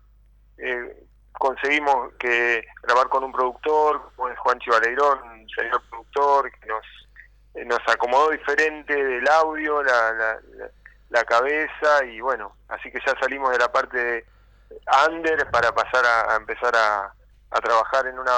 [0.59, 6.85] eh, conseguimos que grabar con un productor es Juan Chivaleirón, señor productor que nos
[7.55, 10.39] eh, nos acomodó diferente del audio, la, la,
[11.11, 14.27] la- cabeza y bueno, así que ya salimos de la parte de
[15.09, 17.13] under para pasar a, a empezar a,
[17.51, 18.33] a trabajar en una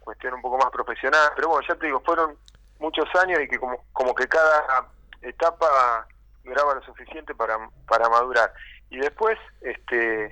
[0.00, 2.36] cuestión un poco más profesional, pero bueno, ya te digo, fueron
[2.80, 4.88] muchos años y que como, como que cada
[5.22, 6.06] etapa
[6.44, 7.56] duraba lo suficiente para,
[7.86, 8.52] para madurar.
[8.90, 10.28] Y después, este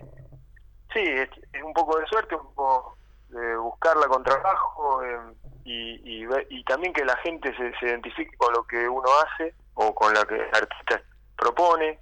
[0.93, 2.97] sí, es, es un poco de suerte, un poco
[3.29, 5.19] de buscarla con trabajo eh,
[5.67, 9.53] y, y, y también que la gente se, se identifique con lo que uno hace
[9.75, 11.03] o con lo que el artista
[11.37, 11.99] propone.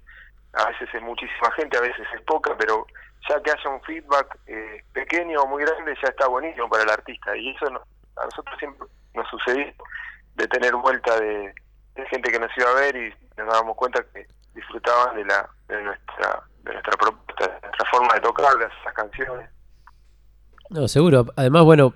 [0.53, 2.85] A veces es muchísima gente, a veces es poca, pero
[3.27, 6.89] ya que haya un feedback eh, pequeño o muy grande ya está buenísimo para el
[6.91, 7.35] artista.
[7.35, 7.81] Y eso no-
[8.17, 9.73] a nosotros siempre nos sucedió
[10.35, 11.53] de tener vuelta de,
[11.95, 15.49] de gente que nos iba a ver y nos dábamos cuenta que disfrutaban de la
[15.67, 19.49] de nuestra de nuestra propuesta, de nuestra forma de tocar, de esas canciones.
[20.69, 21.25] No, seguro.
[21.35, 21.93] Además, bueno,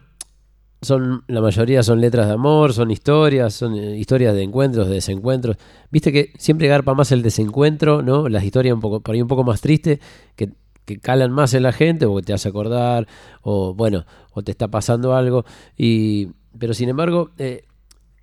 [0.82, 4.96] son la mayoría son letras de amor, son historias, son eh, historias de encuentros, de
[4.96, 5.58] desencuentros.
[5.92, 8.30] Viste que siempre garpa más el desencuentro, ¿no?
[8.30, 10.00] Las historias un poco, por ahí un poco más tristes,
[10.36, 10.52] que,
[10.86, 13.08] que calan más en la gente, o que te hace acordar,
[13.42, 15.46] o bueno, o te está pasando algo.
[15.78, 17.66] Y, pero sin embargo, eh,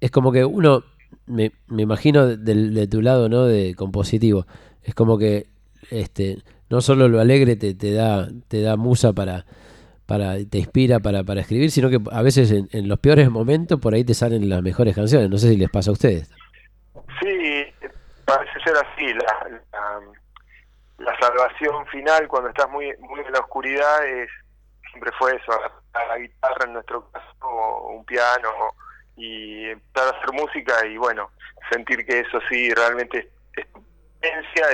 [0.00, 0.84] es como que uno,
[1.26, 2.36] me, me imagino de,
[2.70, 3.44] de tu lado, ¿no?
[3.44, 4.46] De compositivo,
[4.82, 5.48] es como que
[5.90, 9.46] este, no solo lo alegre te, te da, te da musa para
[10.06, 13.80] para te inspira para, para escribir, sino que a veces en, en los peores momentos
[13.80, 15.28] por ahí te salen las mejores canciones.
[15.28, 16.30] No sé si les pasa a ustedes.
[17.20, 17.66] Sí,
[18.24, 19.12] parece ser así.
[19.12, 20.00] La, la,
[20.98, 24.30] la salvación final cuando estás muy muy en la oscuridad es
[24.90, 25.52] siempre fue eso,
[25.92, 28.50] a la guitarra en nuestro caso, o un piano
[29.16, 31.30] y empezar a hacer música y bueno,
[31.70, 33.80] sentir que eso sí realmente es tu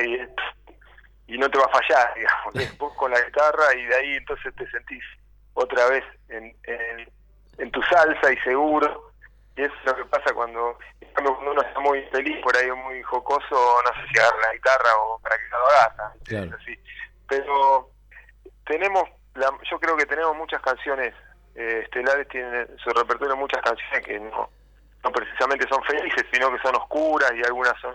[0.05, 4.13] y, y no te va a fallar, digamos, vos con la guitarra y de ahí
[4.15, 5.03] entonces te sentís
[5.55, 7.13] otra vez en, en,
[7.59, 9.13] en tu salsa y seguro
[9.57, 10.79] y eso es lo que pasa cuando,
[11.13, 14.53] cuando uno está muy feliz, por ahí o muy jocoso, no sé si agarra la
[14.55, 16.47] guitarra o para que lo.
[16.47, 16.79] Es así.
[17.29, 17.91] Pero
[18.65, 19.05] tenemos,
[19.35, 21.15] la, yo creo que tenemos muchas canciones,
[21.55, 24.49] eh, Estelares tiene su repertorio muchas canciones que no,
[25.05, 27.95] no precisamente son felices, sino que son oscuras y algunas son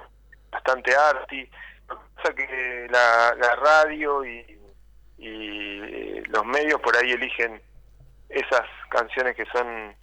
[0.51, 1.49] bastante arty.
[1.89, 4.56] Lo que pasa es que la, la radio y,
[5.17, 7.61] y los medios por ahí eligen
[8.29, 9.95] esas canciones que son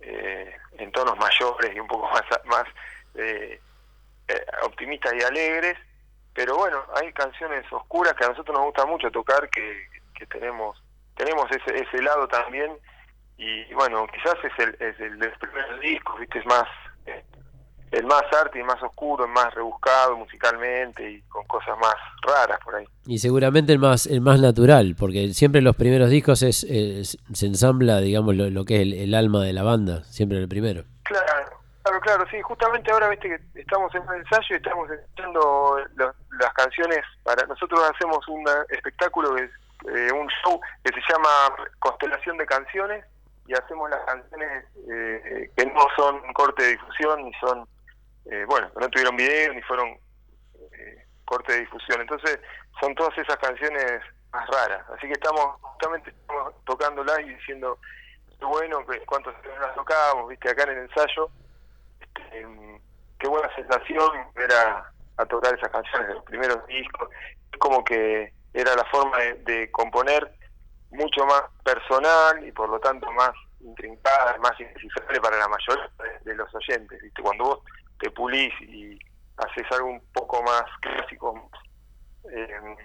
[0.00, 2.64] eh, en tonos mayores y un poco más, más
[3.14, 3.60] eh,
[4.28, 5.76] eh, optimistas y alegres,
[6.34, 10.82] pero bueno, hay canciones oscuras que a nosotros nos gusta mucho tocar, que, que tenemos
[11.18, 12.78] tenemos ese, ese lado también,
[13.36, 16.38] y bueno, quizás es el, es el de los primeros discos, ¿viste?
[16.38, 16.68] es más
[17.06, 17.24] eh,
[17.92, 22.58] el más arte y más oscuro, el más rebuscado musicalmente y con cosas más raras
[22.64, 22.86] por ahí.
[23.06, 27.46] Y seguramente el más el más natural, porque siempre los primeros discos es, es- se
[27.46, 30.84] ensambla, digamos, lo, lo que es el, el alma de la banda, siempre el primero.
[31.04, 31.26] Claro,
[31.82, 36.52] claro, claro, sí, justamente ahora viste que estamos en un ensayo y estamos escuchando las
[36.54, 39.50] canciones, para nosotros hacemos un espectáculo, que es,
[39.94, 41.28] eh, un show que se llama
[41.78, 43.04] Constelación de Canciones
[43.46, 47.66] y hacemos las canciones eh, que no son corte de difusión ni son,
[48.30, 49.88] eh, bueno, no tuvieron video ni fueron
[50.72, 52.38] eh, corte de difusión, entonces
[52.80, 54.02] son todas esas canciones
[54.32, 57.78] más raras, así que estamos justamente estamos tocándolas y diciendo
[58.38, 61.30] qué bueno, que cuántos las tocábamos, viste, acá en el ensayo,
[62.00, 62.80] este, em,
[63.18, 64.92] qué buena sensación ver a,
[65.28, 67.08] tocar esas canciones de los primeros discos,
[67.58, 70.32] como que era la forma de, componer
[70.90, 75.90] mucho más personal y por lo tanto más intrincada, más indescifrable para la mayoría
[76.24, 77.60] de los oyentes, viste, cuando vos
[77.98, 78.98] te pulís y
[79.36, 81.50] haces algo un poco más clásico
[82.32, 82.76] eh,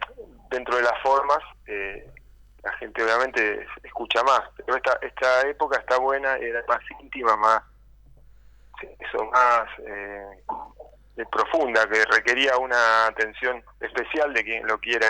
[0.49, 2.10] dentro de las formas, eh,
[2.64, 7.61] la gente obviamente escucha más, pero esta esta época está buena, era más íntima, más
[8.99, 15.07] eso más eh, profunda, que requería una atención especial de quien lo quiera,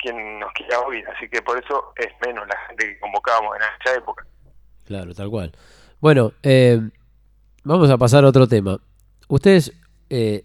[0.00, 3.62] quien nos quiera oír, así que por eso es menos la gente que convocábamos en
[3.62, 4.26] esa época.
[4.86, 5.52] Claro, tal cual.
[6.00, 6.80] Bueno, eh,
[7.64, 8.78] vamos a pasar a otro tema.
[9.32, 9.72] Ustedes,
[10.10, 10.44] eh,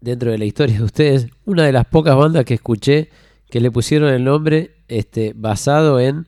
[0.00, 3.10] dentro de la historia de ustedes, una de las pocas bandas que escuché
[3.50, 6.26] que le pusieron el nombre este, basado en,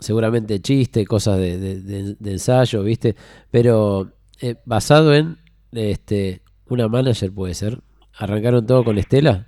[0.00, 3.16] seguramente chiste, cosas de, de- de- de ensayo, ¿viste?
[3.50, 4.08] Pero
[4.42, 5.38] eh, basado en
[5.72, 7.78] este, una manager, puede ser.
[8.18, 9.46] ¿Arrancaron todo con Estela?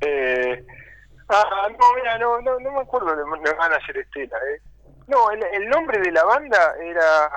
[0.00, 0.64] Eh,
[1.30, 4.36] ah, no, mira, no, no, no me acuerdo del manager Estela.
[4.36, 4.62] Eh.
[5.08, 7.28] No, el nombre de la banda era.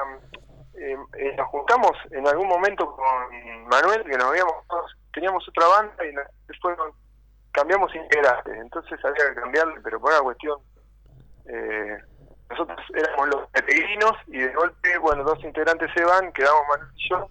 [0.75, 4.55] Eh, eh, nos juntamos en algún momento con Manuel, que nos habíamos.
[5.13, 6.13] Teníamos otra banda y
[6.47, 6.77] después
[7.51, 8.55] cambiamos integrantes.
[8.55, 10.59] Entonces había que cambiarle, pero por una cuestión.
[11.45, 11.97] Eh,
[12.49, 17.09] nosotros éramos los peregrinos y de golpe, bueno, dos integrantes se van, quedamos Manuel y
[17.09, 17.29] yo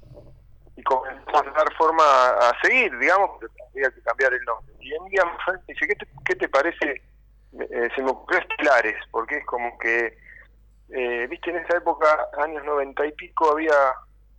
[0.77, 4.75] y comenzamos a dar forma a, seguir, digamos, porque había que cambiar el nombre.
[4.81, 7.03] Y un día me dice, ¿qué te, qué te parece?
[7.53, 10.17] Eh, se me ocurrió Estelares, porque es como que,
[10.93, 13.75] eh, viste, en esa época, años noventa y pico, había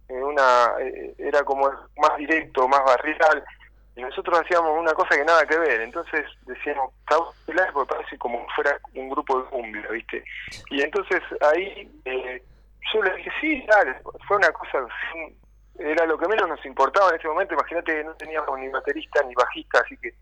[0.09, 3.43] eh, una, eh, era como más directo, más barrial,
[3.95, 8.17] y nosotros hacíamos una cosa que nada que ver, entonces decíamos, "Estamos Estelares porque parece
[8.17, 10.23] como fuera un grupo de cumbia, viste.
[10.71, 12.43] Y entonces ahí eh,
[12.93, 13.95] yo le dije, sí, dale,
[14.27, 14.79] fue una cosa,
[15.77, 19.33] era lo que menos nos importaba en ese momento, imagínate no teníamos ni baterista ni
[19.35, 20.13] bajista, así que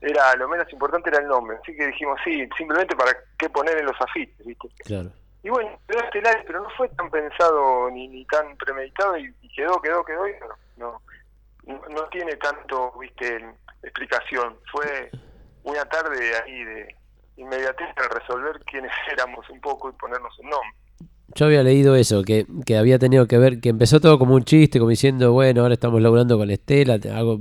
[0.00, 3.78] era lo menos importante era el nombre, así que dijimos, sí, simplemente para qué poner
[3.78, 4.68] en los afiches, viste.
[4.84, 5.10] Claro.
[5.42, 9.48] Y bueno, quedó Estelares, pero no fue tan pensado ni, ni tan premeditado y, y
[9.54, 10.32] quedó, quedó, quedó y
[10.78, 11.00] no,
[11.66, 13.44] no, no, tiene tanto, viste,
[13.82, 14.56] explicación.
[14.70, 15.10] Fue
[15.64, 16.94] una tarde ahí de
[17.36, 20.70] inmediatez para resolver quiénes éramos un poco y ponernos un nombre.
[21.34, 24.44] Yo había leído eso, que, que había tenido que ver, que empezó todo como un
[24.44, 27.38] chiste, como diciendo, bueno, ahora estamos laburando con Estela, te hago,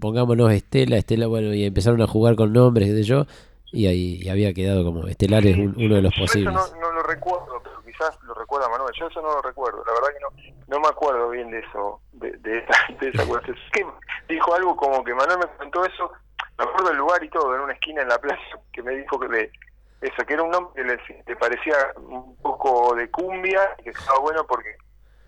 [0.00, 3.26] pongámonos Estela, Estela, bueno, y empezaron a jugar con nombres, qué sé yo,
[3.70, 6.52] y ahí y había quedado como Estelar es un- uno de los posibles.
[6.54, 8.92] eso no, no recuerdo, pero quizás lo recuerda Manuel.
[8.98, 12.00] Yo eso no lo recuerdo, la verdad que no no me acuerdo bien de eso,
[12.12, 13.94] de, de, esa, de esa cuestión.
[14.28, 16.10] Dijo algo como que Manuel me contó eso,
[16.58, 19.18] me acuerdo del lugar y todo, en una esquina en la plaza, que me dijo
[19.20, 19.52] que de
[20.00, 24.18] eso, que era un nombre que le, le parecía un poco de cumbia que estaba
[24.20, 24.76] bueno porque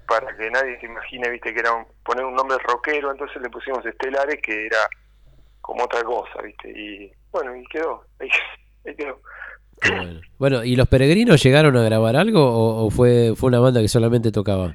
[0.07, 3.49] para que nadie se imagine, viste, que era un- poner un nombre rockero, entonces le
[3.51, 4.89] pusimos Estelares, que era
[5.61, 8.29] como otra cosa, viste, y bueno, y quedó, ahí,
[8.87, 9.19] ahí quedó.
[9.89, 10.21] Bueno.
[10.39, 13.89] Bueno, ¿y los peregrinos llegaron a grabar algo o, o fue, fue una banda que
[13.89, 14.75] solamente tocaba?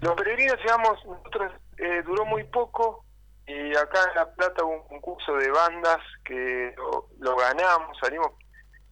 [0.00, 3.04] Los peregrinos llegamos, nosotros eh, duró muy poco
[3.46, 8.28] y acá en La Plata hubo un concurso de bandas que lo, lo ganamos, salimos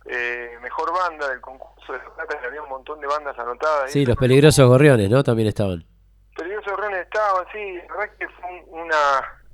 [0.07, 3.91] eh, mejor banda del concurso de La Plata, que había un montón de bandas anotadas.
[3.91, 5.23] Sí, los peligrosos gorriones, ¿no?
[5.25, 5.85] También estaban.
[6.37, 8.97] Peligrosos Gorriones estaban, sí, la verdad que fue un- una,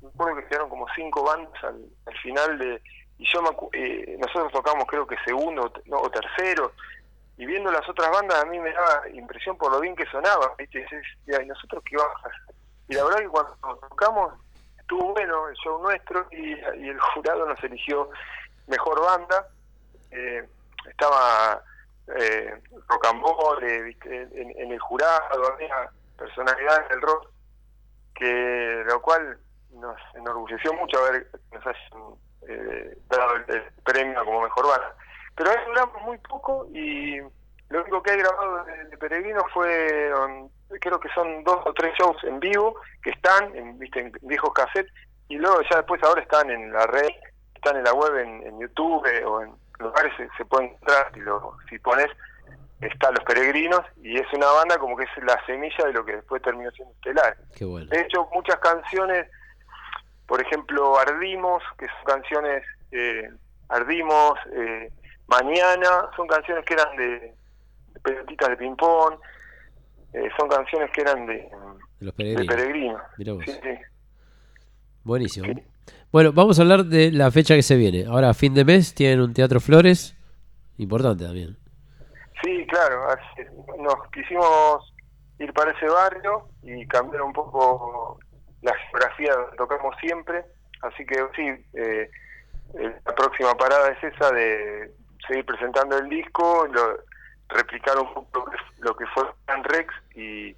[0.00, 1.76] me acuerdo que quedaron como cinco bandas al,
[2.06, 2.80] al final de,
[3.20, 6.72] y yo me eh, nosotros tocamos creo que segundo no, o tercero,
[7.36, 10.50] y viendo las otras bandas a mí me daba impresión por lo bien que sonaban,
[10.56, 10.78] ¿viste?
[10.78, 12.18] Y decía, ¿y nosotros qué vamos?
[12.88, 13.56] Y la verdad que cuando
[13.88, 14.32] tocamos
[14.78, 18.08] estuvo bueno el show nuestro y, el jurado nos eligió
[18.66, 19.46] mejor banda.
[20.10, 20.48] Eh,
[20.88, 21.62] estaba
[22.16, 24.22] eh, Rocambole, ¿viste?
[24.32, 27.28] En, en el jurado, había personalidades del rock,
[28.14, 29.38] que lo cual
[29.72, 34.94] nos enorgulleció mucho haber nos hayan eh, dado el, el premio como mejor banda.
[35.36, 37.18] Pero ahí duramos muy poco y
[37.68, 40.48] lo único que he grabado de, de Peregrino fue, um,
[40.80, 44.00] creo que son dos o tres shows en vivo que están en, ¿viste?
[44.00, 44.92] en viejos cassettes
[45.28, 47.08] y luego ya después ahora están en la red,
[47.54, 51.10] están en la web, en, en YouTube eh, o en lugares se, se pueden encontrar
[51.14, 52.08] si, lo, si pones
[52.80, 56.16] está Los Peregrinos y es una banda como que es la semilla de lo que
[56.16, 57.36] después terminó siendo Estelar.
[57.60, 57.86] Bueno.
[57.90, 59.26] De hecho, muchas canciones,
[60.30, 62.62] por ejemplo, Ardimos, que son canciones,
[62.92, 63.28] eh,
[63.68, 64.92] Ardimos, eh,
[65.26, 69.14] Mañana, son canciones que eran de, de pelotitas de ping-pong,
[70.12, 71.50] eh, son canciones que eran de, De
[71.98, 72.46] los de peregrinos.
[72.46, 73.00] Peregrino.
[73.18, 73.44] Mirá vos.
[73.44, 73.78] Sí, sí.
[75.02, 75.52] Buenísimo.
[76.12, 78.06] Bueno, vamos a hablar de la fecha que se viene.
[78.06, 80.16] Ahora, a fin de mes, tienen un Teatro Flores.
[80.78, 81.56] Importante también.
[82.44, 83.04] Sí, claro,
[83.80, 84.94] nos quisimos
[85.40, 88.20] ir para ese barrio y cambiar un poco
[88.62, 90.44] la geografía tocamos siempre,
[90.82, 91.42] así que sí,
[91.74, 92.10] eh,
[92.78, 94.92] eh, la próxima parada es esa de
[95.26, 96.98] seguir presentando el disco, lo-
[97.48, 100.54] replicar un poco lo que, fue Gran Rex y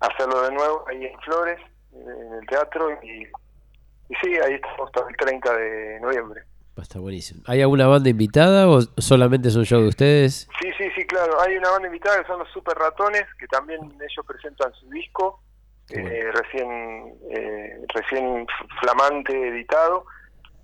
[0.00, 1.58] hacerlo de nuevo ahí en Flores,
[1.92, 6.42] en el teatro, y, y sí, ahí estamos hasta el 30 de noviembre.
[6.80, 7.42] Estar buenísimo.
[7.48, 10.48] ¿Hay alguna banda invitada o solamente es un show de ustedes?
[10.62, 11.40] Sí, sí, sí, claro.
[11.40, 15.42] Hay una banda invitada que son los Super Ratones, que también ellos presentan su disco,
[15.90, 18.46] eh, recién eh, recién
[18.80, 20.04] flamante editado,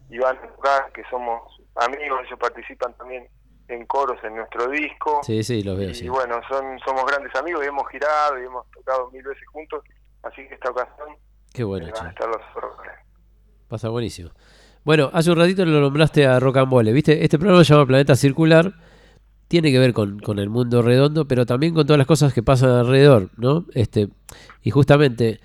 [0.08, 1.42] tocar, que somos
[1.76, 3.26] amigos, ellos participan también
[3.68, 5.20] en coros en nuestro disco.
[5.22, 6.08] Sí, sí, los veo, y sí.
[6.08, 9.82] bueno, son somos grandes amigos y hemos girado y hemos tocado mil veces juntos,
[10.22, 11.16] así que esta ocasión
[11.52, 12.94] Qué bueno, van a estar los Super Ratones.
[12.94, 14.30] Va a estar buenísimo.
[14.82, 17.22] Bueno, hace un ratito lo nombraste a Rocambole, ¿viste?
[17.22, 18.72] Este programa se llama Planeta Circular.
[19.48, 22.42] Tiene que ver con, con el mundo redondo, pero también con todas las cosas que
[22.42, 23.66] pasan alrededor, ¿no?
[23.74, 24.08] Este,
[24.62, 25.38] y justamente,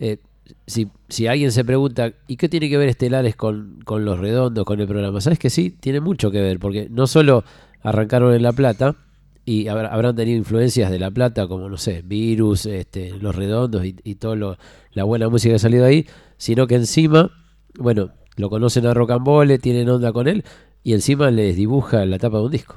[0.00, 0.18] eh,
[0.66, 4.64] si, si alguien se pregunta, ¿y qué tiene que ver Estelares con, con los redondos,
[4.64, 5.20] con el programa?
[5.20, 5.70] ¿Sabes que sí?
[5.70, 7.44] Tiene mucho que ver, porque no solo
[7.82, 8.96] arrancaron en La Plata,
[9.44, 13.84] y habrá- habrán tenido influencias de La Plata, como, no sé, Virus, este, Los Redondos
[13.84, 14.56] y, y toda
[14.92, 16.06] la buena música que ha salido ahí,
[16.36, 17.30] sino que encima,
[17.78, 20.44] bueno, lo conocen a Rocambole, tienen onda con él,
[20.84, 22.76] y encima les dibuja la tapa de un disco.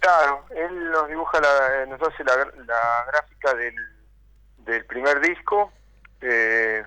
[0.00, 3.74] Claro, él nos dibuja, la, eh, nos hace la, la gráfica del,
[4.58, 5.72] del primer disco.
[6.20, 6.84] eh,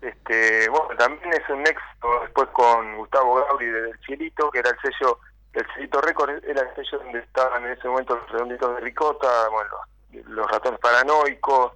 [0.00, 4.70] este, bueno, también es un nexo después con Gustavo Gauri de Del Cielito, que era
[4.70, 5.18] el sello,
[5.52, 9.48] el Cielito Record, era el sello donde estaban en ese momento los redonditos de Ricota,
[9.50, 9.70] bueno,
[10.12, 11.72] los, los ratones paranoicos,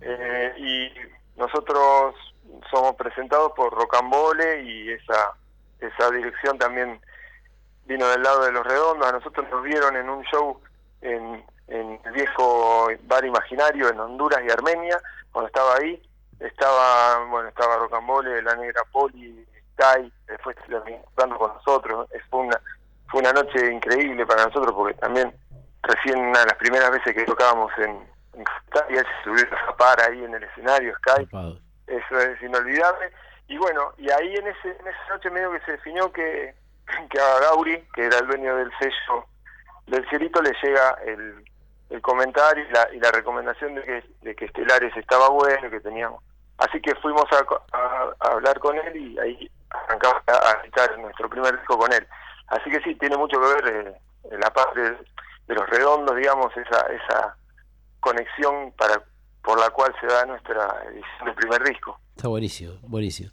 [0.00, 2.14] eh, y nosotros
[2.70, 5.32] somos presentados por Rocambole y esa,
[5.80, 6.98] esa dirección también
[7.86, 10.60] vino del lado de los redondos, a nosotros nos vieron en un show
[11.00, 14.98] en, en el viejo bar imaginario en Honduras y Armenia,
[15.32, 16.00] cuando estaba ahí,
[16.40, 22.60] estaba, bueno, estaba Rocambole, la negra Poli, Sky, después jugando con nosotros, es, fue una,
[23.08, 25.34] fue una noche increíble para nosotros porque también
[25.82, 27.90] recién una de las primeras veces que tocábamos en,
[28.34, 31.28] en Sky, él se subió a zapar ahí en el escenario, Sky,
[31.86, 33.12] eso es inolvidable.
[33.46, 36.54] Y bueno, y ahí en, ese, en esa noche medio que se definió que,
[37.10, 39.26] que a Gauri, que era el dueño del sello
[39.86, 41.44] del cielito, le llega el,
[41.90, 45.80] el comentario y la, y la recomendación de que, de que Estelares estaba bueno, que
[45.80, 46.22] teníamos.
[46.58, 51.28] Así que fuimos a, a- a hablar con él y ahí arrancamos a, editar nuestro
[51.28, 52.06] primer disco con él.
[52.48, 53.68] Así que sí, tiene mucho que ver
[54.30, 54.90] eh, la parte de,
[55.48, 57.36] de los redondos, digamos, esa, esa
[58.00, 59.02] conexión para
[59.42, 61.98] por la cual se da nuestra edición del primer disco.
[62.16, 63.30] Está buenísimo, buenísimo.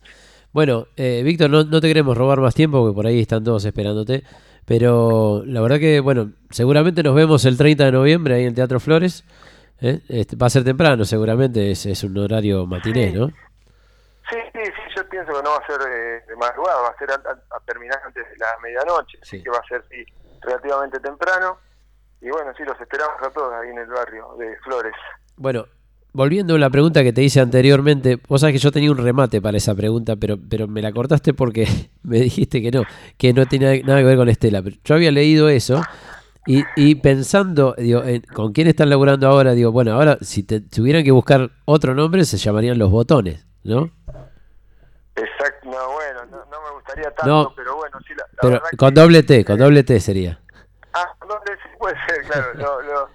[0.53, 3.63] Bueno, eh, Víctor, no, no te queremos robar más tiempo, porque por ahí están todos
[3.65, 4.23] esperándote.
[4.65, 8.55] Pero la verdad que, bueno, seguramente nos vemos el 30 de noviembre ahí en el
[8.55, 9.23] Teatro Flores.
[9.81, 10.01] ¿eh?
[10.09, 13.27] Este, va a ser temprano, seguramente, es, es un horario matiné, ¿no?
[14.29, 16.97] Sí, sí, sí, yo pienso que no va a ser eh, de madrugada, va a
[16.97, 20.05] ser a, a- a terminar antes de la medianoche, así que va a ser sí,
[20.41, 21.57] relativamente temprano.
[22.21, 24.93] Y bueno, sí, los esperamos a todos ahí en el barrio de Flores.
[25.37, 25.65] Bueno,
[26.13, 29.41] volviendo a la pregunta que te hice anteriormente, vos sabés que yo tenía un remate
[29.41, 31.67] para esa pregunta, pero, pero me la cortaste porque
[32.03, 32.83] me dijiste que no,
[33.17, 34.61] que no tenía nada que ver con Estela.
[34.61, 35.81] Pero yo había leído eso
[36.45, 40.59] y, y pensando, digo, en- con quién están laburando ahora, digo, bueno, ahora si te
[40.61, 43.91] tuvieran que buscar otro nombre se llamarían Los Botones, ¿no?
[45.15, 47.53] Exacto, no, bueno, no, no me gustaría tanto, No.
[47.55, 50.39] pero bueno, sí, la, la Pero con que- doble T, con doble T sería.
[50.93, 53.09] Ah, no, sí puede ser, claro, lo- lo-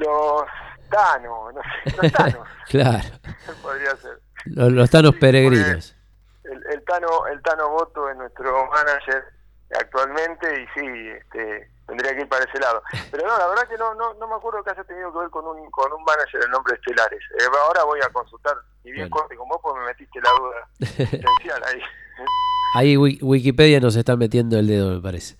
[0.00, 0.42] los
[0.88, 3.08] Thanos, no sé, los Thanos, Claro,
[3.62, 4.18] podría ser.
[4.46, 5.94] los, los Tanos peregrinos.
[6.44, 9.22] El, el Tano, el Tano Boto es nuestro manager
[9.78, 10.86] actualmente y sí,
[11.20, 12.82] este, tendría que ir para ese lado.
[13.10, 15.30] Pero no, la verdad que no, no, no me acuerdo que haya tenido que ver
[15.30, 17.20] con un, con un manager de nombre Estelares.
[17.38, 18.54] Eh, ahora voy a consultar,
[18.84, 21.80] y bien corte con vos, porque me metiste la duda esencial ahí.
[22.74, 25.36] Ahí Wi- Wikipedia nos está metiendo el dedo, me parece.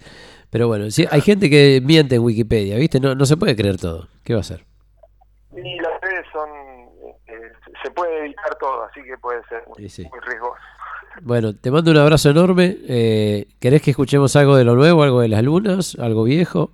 [0.51, 3.01] Pero bueno, sí, hay gente que miente en Wikipedia, ¿viste?
[3.01, 4.09] No, no se puede creer todo.
[4.25, 4.65] ¿Qué va a hacer?
[5.65, 6.49] Y las redes son,
[7.27, 7.53] eh,
[7.83, 10.09] se puede editar todo, así que puede ser muy, Sí, sí.
[10.11, 10.55] muy riesgoso.
[11.23, 12.77] Bueno, te mando un abrazo enorme.
[12.89, 16.71] Eh, ¿Querés que escuchemos algo de lo nuevo, algo de las lunas, algo viejo?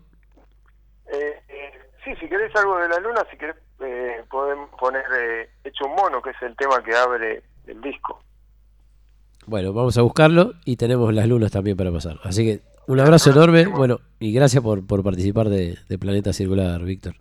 [1.06, 1.72] Eh, eh,
[2.04, 5.94] sí, si querés algo de la luna, si querés eh, podemos poner eh, Hecho un
[5.94, 8.20] mono, que es el tema que abre el disco.
[9.46, 12.18] Bueno, vamos a buscarlo y tenemos las lunas también para pasar.
[12.24, 13.66] Así que un abrazo enorme.
[13.66, 17.14] Bueno, y gracias por, por participar de, de Planeta Circular, Víctor.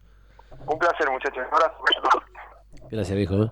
[0.66, 1.48] Un placer, muchachos.
[1.48, 1.76] Un abrazo.
[2.92, 3.44] Gracias, viejo.
[3.44, 3.52] ¿eh?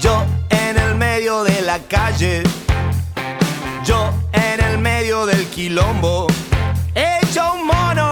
[0.00, 2.42] Yo en el medio de la calle,
[3.84, 6.26] yo en el medio del quilombo,
[6.94, 8.09] hecho un mono,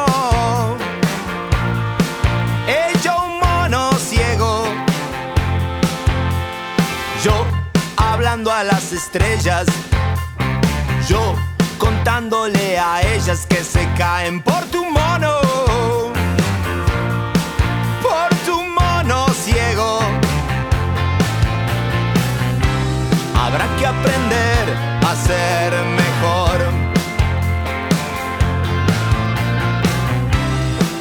[8.51, 9.67] a las estrellas,
[11.07, 11.35] yo
[11.77, 15.41] contándole a ellas que se caen por tu mono,
[18.03, 20.01] por tu mono ciego.
[23.37, 24.65] Habrá que aprender
[25.07, 25.73] a ser
[26.03, 26.59] mejor.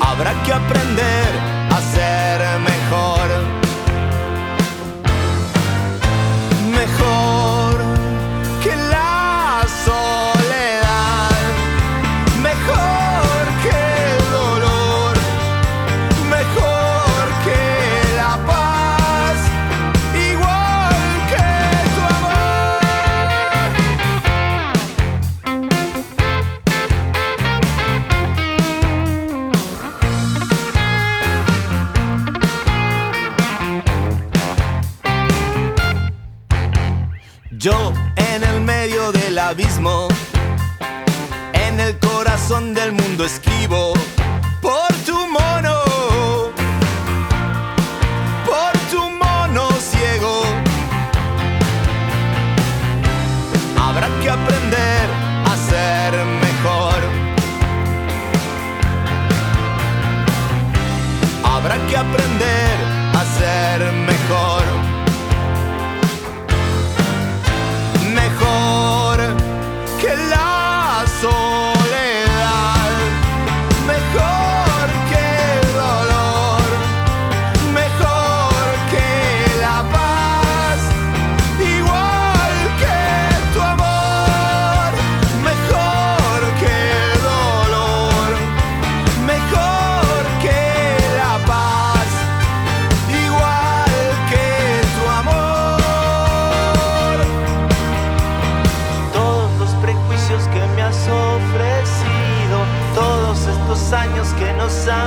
[0.02, 1.37] Habrá que aprender
[42.58, 43.94] del mundo esquivo,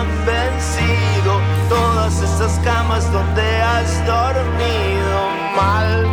[0.01, 1.33] han vencido,
[1.69, 5.19] todas esas camas donde has dormido
[5.57, 6.07] mal.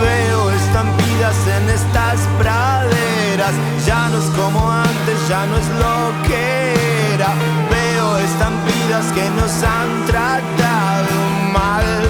[0.00, 3.54] Veo estampidas en estas praderas,
[3.86, 7.30] ya no es como antes, ya no es lo que era.
[7.70, 11.14] Veo estampidas que nos han tratado
[11.52, 12.01] mal.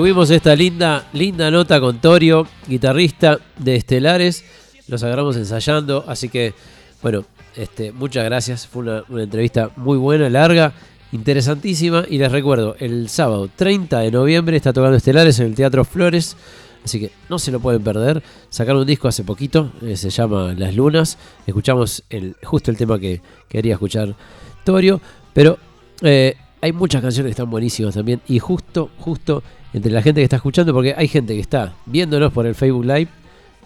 [0.00, 4.42] Tuvimos esta linda, linda nota con Torio, guitarrista de Estelares.
[4.88, 6.54] Los agarramos ensayando, así que,
[7.02, 8.66] bueno, este, muchas gracias.
[8.66, 10.72] Fue una, entrevista muy buena, larga,
[11.12, 12.06] interesantísima.
[12.08, 16.34] Y les recuerdo, el sábado 30 de noviembre está tocando Estelares en el Teatro Flores.
[16.82, 18.22] Así que no se lo pueden perder.
[18.48, 21.18] Sacaron un disco hace poquito, eh, se llama Las Lunas.
[21.46, 23.20] Escuchamos el, justo el tema que
[23.50, 24.16] quería escuchar
[24.64, 24.98] Torio.
[25.34, 25.58] Pero
[26.00, 28.22] eh, hay muchas canciones que están buenísimas también.
[28.28, 32.32] Y justo, justo entre la gente que está escuchando, porque hay gente que está viéndonos
[32.32, 33.08] por el Facebook Live.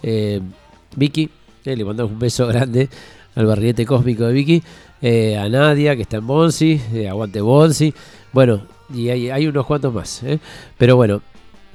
[0.02, 0.40] Eh,
[0.96, 1.30] Vicky,
[1.64, 2.88] eh, le mandamos un beso grande
[3.34, 4.62] al barrilete cósmico de Vicky.
[5.00, 6.80] eh, a Nadia, que está en Bonsi.
[7.08, 7.94] aguante Bonsi.
[8.32, 8.62] Bueno,
[8.92, 10.22] y hay, hay unos cuantos más.
[10.78, 11.22] Pero bueno,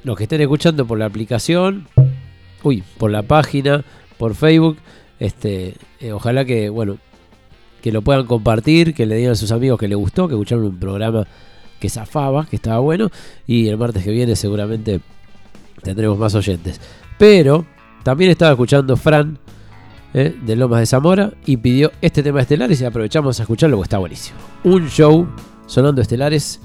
[0.04, 1.88] los que estén escuchando por la aplicación,
[2.64, 3.84] uy, por la página,
[4.18, 4.78] por Facebook,
[5.20, 5.76] este,
[6.14, 6.98] ojalá que, bueno,
[7.82, 10.66] que lo puedan compartir, que le digan a sus amigos que les gustó, que escucharon
[10.66, 11.28] un programa
[11.80, 13.10] que zafaba, que estaba bueno,
[13.48, 15.02] y el martes que viene seguramente
[15.82, 16.80] tendremos más oyentes.
[17.18, 17.66] Pero
[18.04, 19.40] también estaba escuchando Fran
[20.14, 23.78] eh, de Lomas de Zamora y pidió este tema de Estelares y aprovechamos a escucharlo
[23.78, 24.38] porque está buenísimo.
[24.64, 25.28] Un show
[25.66, 26.60] sonando Estelares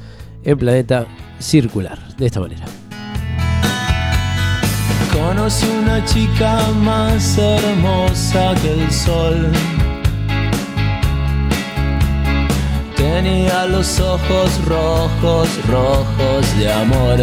[0.44, 1.06] en planeta
[1.38, 2.64] circular, de esta manera.
[5.12, 9.52] Conocí una chica más hermosa que el sol.
[13.14, 17.18] Tenía los ojos rojos, rojos de amor.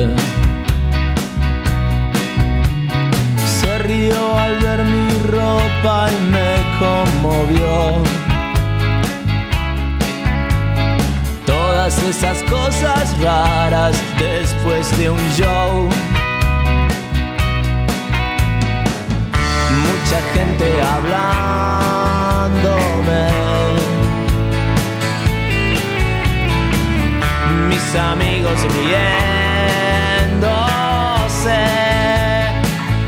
[3.59, 8.01] Se rió al ver mi ropa y me conmovió.
[11.45, 15.89] Todas esas cosas raras después de un show.
[19.83, 21.41] mucha gente hablándome.
[27.93, 29.11] Amigos riéndose.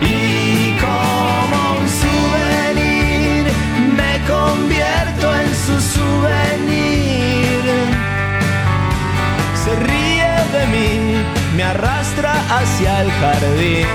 [0.01, 3.45] Y como un souvenir
[3.95, 7.63] me convierto en su souvenir.
[9.63, 10.91] Se ríe de mí,
[11.55, 13.87] me arrastra hacia el jardín.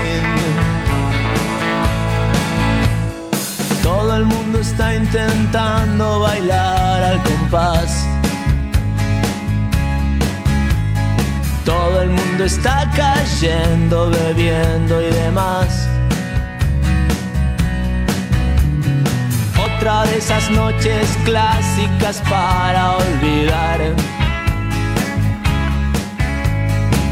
[3.83, 8.08] Todo el mundo está intentando bailar al compás.
[11.69, 15.87] Todo el mundo está cayendo, bebiendo y demás.
[19.67, 23.79] Otra de esas noches clásicas para olvidar.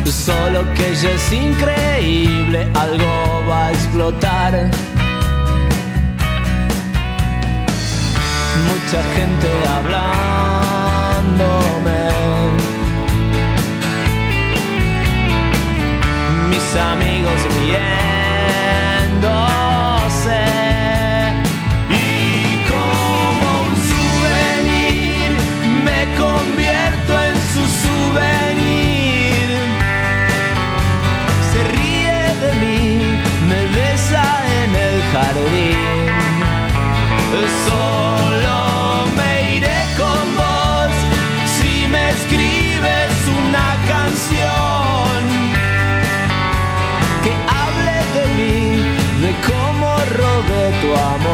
[0.05, 4.71] Solo que ella es increíble, algo va a explotar.
[8.67, 10.07] mucha gente hablándome.
[16.67, 17.93] Mis amigos riéndose.
[21.89, 22.01] Y
[22.67, 25.31] como un souvenir
[25.85, 29.47] me convierto en su souvenir.
[31.51, 32.83] Se ríe de mí,
[33.47, 34.25] me besa
[34.61, 36.17] en el jardín.
[37.65, 38.06] Solo
[50.67, 51.26] robé tu amor.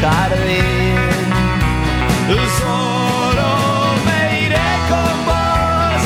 [0.00, 0.96] jardín.
[2.58, 3.48] Solo
[4.04, 6.00] me iré con vos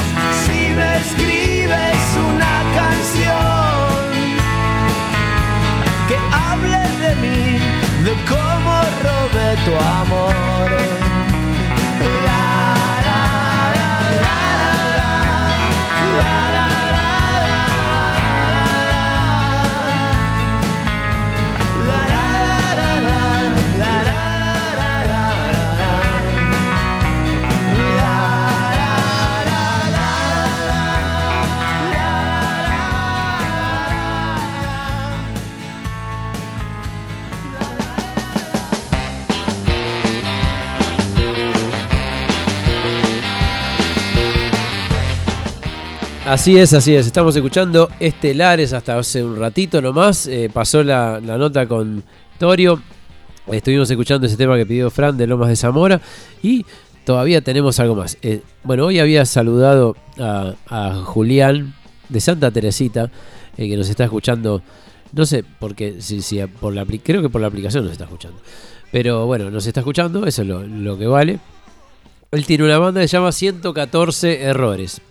[0.44, 4.00] si me escribes una canción
[6.08, 7.58] que hable de mí,
[8.04, 8.72] de cómo
[9.02, 9.72] robé tu
[10.02, 11.09] amor.
[46.30, 47.06] Así es, así es.
[47.06, 50.28] Estamos escuchando Estelares hasta hace un ratito nomás.
[50.28, 52.04] Eh, pasó la, nota con
[52.38, 52.80] Torio.
[53.50, 56.00] Estuvimos escuchando ese tema que pidió Fran de Lomas de Zamora.
[56.40, 56.64] Y
[57.04, 58.16] todavía tenemos algo más.
[58.22, 61.74] Eh, bueno, hoy había saludado a, Julián
[62.08, 63.10] de Santa Teresita,
[63.56, 64.62] eh, que nos está escuchando.
[65.12, 65.44] No sé,
[65.98, 68.38] si, por la, creo que por la aplicación nos está escuchando.
[68.92, 71.40] Pero bueno, nos está escuchando, eso es lo, lo que vale.
[72.30, 75.02] Él tiene una banda que se llama 114 Errores.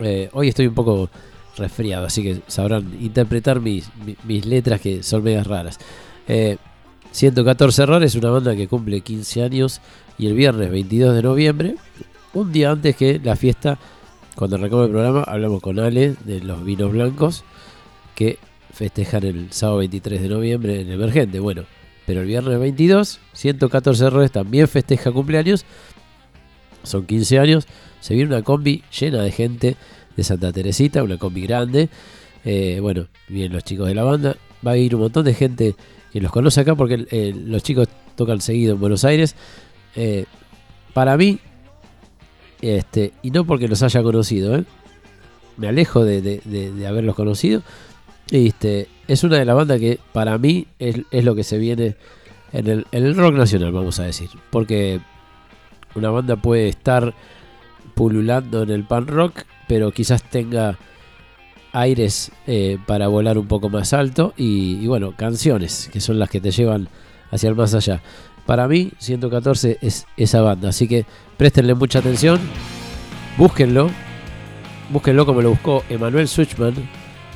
[0.00, 1.10] Eh, hoy estoy un poco
[1.56, 5.78] resfriado, así que sabrán interpretar mis, mi- mis letras que son medias raras.
[6.28, 6.56] Eh,
[7.12, 9.80] 114 Errores es una banda que cumple 15 años
[10.18, 11.74] y el viernes 22 de noviembre,
[12.34, 13.78] un día antes que la fiesta,
[14.36, 17.42] cuando arrancamos el programa, hablamos con Ale de los vinos blancos
[18.14, 18.38] que
[18.72, 21.40] festejan el sábado 23 de noviembre en Emergente.
[21.40, 21.64] Bueno,
[22.06, 25.64] pero el viernes 22, 114 Errores también festeja cumpleaños
[26.84, 27.66] son 15 años,
[28.00, 29.76] se viene una combi llena de gente
[30.16, 31.88] de Santa Teresita, una combi grande.
[32.44, 34.36] Eh, bueno, vienen los chicos de la banda,
[34.66, 35.74] va a ir un montón de gente
[36.12, 39.36] que los conoce acá porque eh, los chicos tocan seguido en Buenos Aires.
[39.96, 40.24] Eh,
[40.94, 41.38] para mí,
[42.60, 44.62] este, y no porque los haya conocido,
[45.56, 47.62] me alejo de, de- haberlos conocido.
[48.30, 51.96] Este, es una de las bandas que para mí es, es lo que se viene
[52.52, 54.28] en el rock nacional, vamos a decir.
[54.50, 55.00] Porque
[55.94, 57.14] una banda puede estar
[58.00, 60.78] pululando en el pan rock, pero quizás tenga
[61.74, 66.40] aires eh, para volar un poco más alto y, bueno, canciones que son las que
[66.40, 66.88] te llevan
[67.30, 68.00] hacia el más allá.
[68.46, 71.04] Para mí, 114 es esa banda, así que
[71.36, 72.40] préstenle mucha atención,
[73.36, 73.90] búsquenlo,
[74.88, 76.72] búsquenlo como lo buscó Emanuel Suchman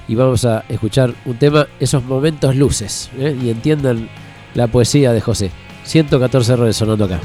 [0.08, 3.36] y vamos a escuchar un tema, esos momentos luces, ¿eh?
[3.38, 4.08] y entiendan
[4.54, 5.50] la poesía de José.
[5.84, 7.20] 114 errores sonando acá.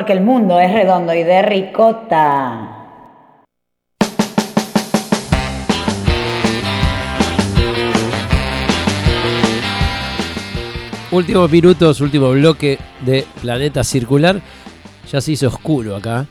[0.00, 2.88] Porque el mundo es redondo y de ricota.
[11.10, 14.40] Últimos minutos, último bloque de Planeta Circular.
[15.12, 16.24] Ya se hizo oscuro acá,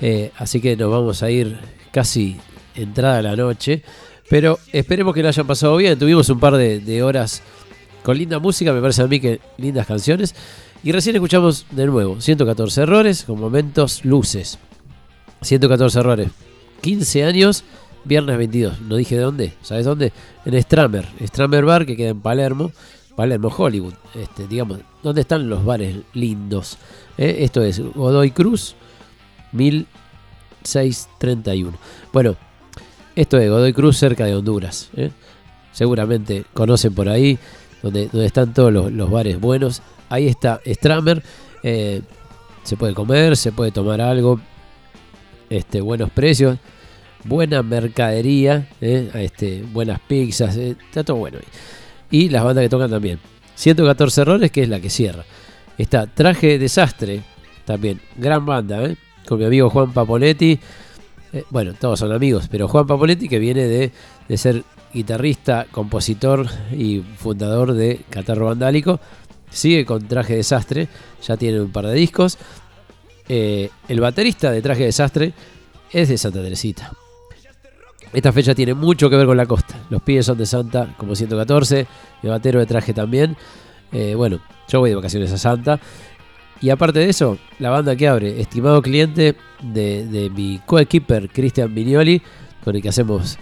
[0.00, 1.58] eh, así que nos vamos a ir
[1.90, 2.36] casi
[2.76, 3.82] entrada la noche.
[4.30, 5.98] Pero esperemos que lo hayan pasado bien.
[5.98, 7.42] Tuvimos un par de, de horas
[8.04, 10.32] con linda música, me parece a mí que lindas canciones.
[10.82, 14.58] Y recién escuchamos de nuevo 114 errores con momentos luces.
[15.42, 16.28] 114 errores.
[16.82, 17.64] 15 años,
[18.04, 18.80] viernes 22.
[18.82, 20.12] No dije de dónde, ¿sabes dónde?
[20.44, 21.08] En Stramer.
[21.20, 22.70] Stramer Bar que queda en Palermo.
[23.16, 23.94] Palermo, Hollywood.
[24.14, 26.78] Este, digamos, ¿dónde están los bares lindos?
[27.16, 28.76] Eh, Esto es Godoy Cruz
[29.52, 31.76] 1631.
[32.12, 32.36] Bueno,
[33.16, 34.90] esto es Godoy Cruz cerca de Honduras.
[34.96, 35.10] ¿eh?
[35.72, 37.38] Seguramente conocen por ahí
[37.82, 39.82] donde, están todos los, los bares buenos.
[40.08, 41.22] Ahí está Stramer.
[41.62, 42.02] eh,
[42.62, 44.40] se puede comer, se puede tomar algo.
[45.48, 46.58] Este, buenos precios.
[47.24, 48.68] Buena mercadería.
[48.80, 49.10] ¿eh?
[49.14, 50.56] Este, buenas pizzas.
[50.56, 51.38] eh, está todo bueno.
[52.10, 53.18] Y las bandas que tocan también.
[53.54, 55.24] 114 errores, que es la que cierra.
[55.78, 57.22] Está Traje Desastre.
[57.64, 58.00] También.
[58.16, 58.90] Gran banda.
[59.28, 60.58] Con mi amigo Juan Papoletti.
[61.50, 63.92] Bueno, todos son amigos, pero Juan Papoletti que viene de,
[64.28, 64.62] de ser
[64.94, 69.00] guitarrista, compositor y fundador de Catarro Vandálico,
[69.56, 70.88] sigue con Traje Desastre,
[71.26, 72.38] ya tiene un par de discos.
[73.28, 75.32] Eh, el baterista de Traje Desastre
[75.90, 76.92] es de Santa Teresita.
[78.12, 79.74] Esta fecha tiene mucho que ver con la costa.
[79.90, 81.86] Los pibes son de Santa, como 114,
[82.22, 83.36] el batero de traje también.
[83.92, 85.80] Eh, bueno, yo voy de vacaciones a Santa.
[86.60, 91.74] Y aparte de eso, la banda que abre, estimado cliente de, de mi coequiper Cristian
[91.74, 92.22] Vignoli,
[92.64, 93.38] con el que hacemos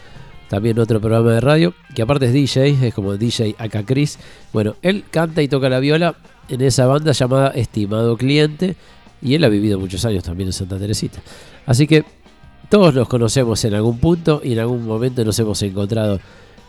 [0.48, 4.18] también otro programa de radio, que aparte es DJ, es como DJ acá Chris.
[4.52, 6.16] Bueno, él canta y toca la viola
[6.48, 8.76] en esa banda llamada Estimado Cliente,
[9.22, 11.20] y él ha vivido muchos años también en Santa Teresita.
[11.66, 12.04] Así que
[12.68, 16.20] todos nos conocemos en algún punto y en algún momento nos hemos encontrado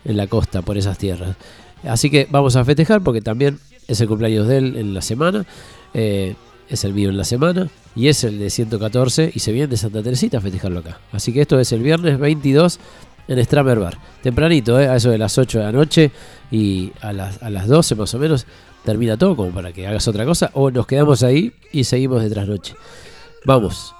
[0.06, 1.36] en la costa por esas tierras.
[1.84, 5.46] Así que vamos a festejar porque también es el cumpleaños de él en la semana.
[5.94, 6.36] eh,
[6.70, 9.78] es el mío en la semana y es el de 114 y se viene de
[9.78, 11.00] Santa Teresita a festejarlo acá.
[11.12, 12.80] Así que esto es el viernes 22
[13.28, 13.98] en Stramer Bar.
[14.22, 16.12] Tempranito, eh, a eso de las 8 de la noche
[16.52, 18.46] y a las, a las 12 más o menos
[18.84, 22.30] termina todo como para que hagas otra cosa o nos quedamos ahí y seguimos de
[22.30, 22.76] trasnoche.
[23.46, 23.94] Vamos.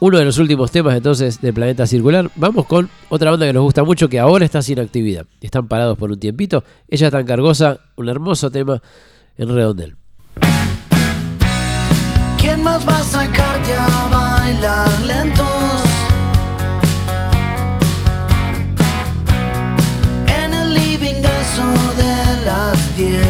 [0.00, 2.30] Uno de los últimos temas entonces de Planeta Circular.
[2.36, 5.26] Vamos con otra banda que nos gusta mucho que ahora está sin actividad.
[5.40, 6.62] Están parados por un tiempito.
[6.88, 8.80] Ella tan cargosa, un hermoso tema
[9.36, 9.96] en redondel.
[12.38, 15.57] ¿Quién más va a sacarte a bailar lentos?
[22.02, 23.20] De las 10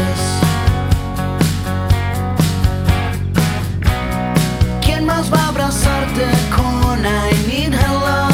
[4.85, 8.28] ¿Quién más va a abrazarte con I need hello?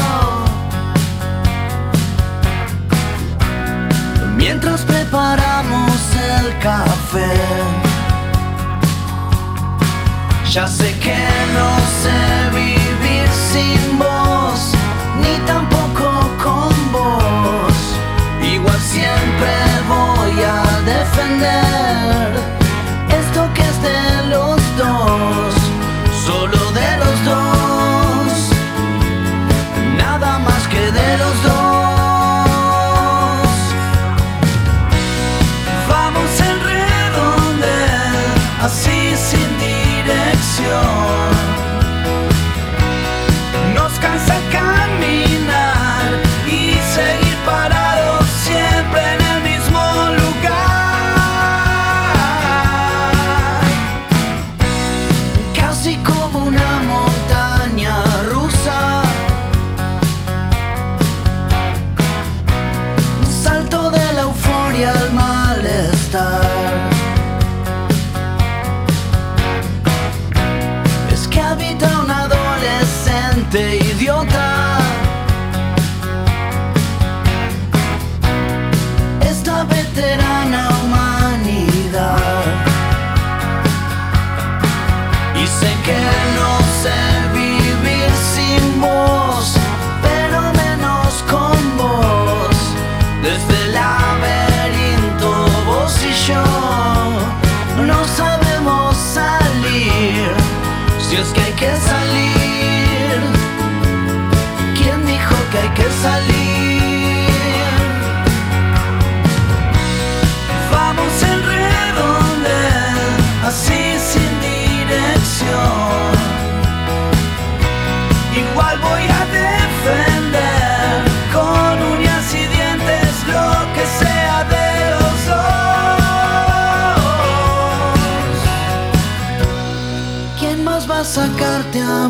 [4.37, 5.99] Mientras preparamos
[6.39, 7.33] el café
[10.55, 11.17] ya sé que
[11.53, 11.84] no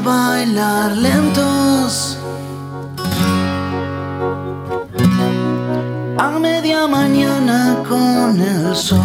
[0.05, 2.17] bailar lentos.
[6.17, 8.99] A media mañana con el sol.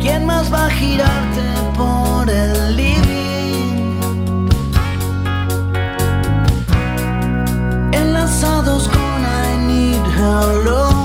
[0.00, 1.46] ¿Quién más va a girarte
[1.76, 3.98] por el living?
[7.92, 9.96] Enlazados con I need.
[10.18, 10.95] Vamos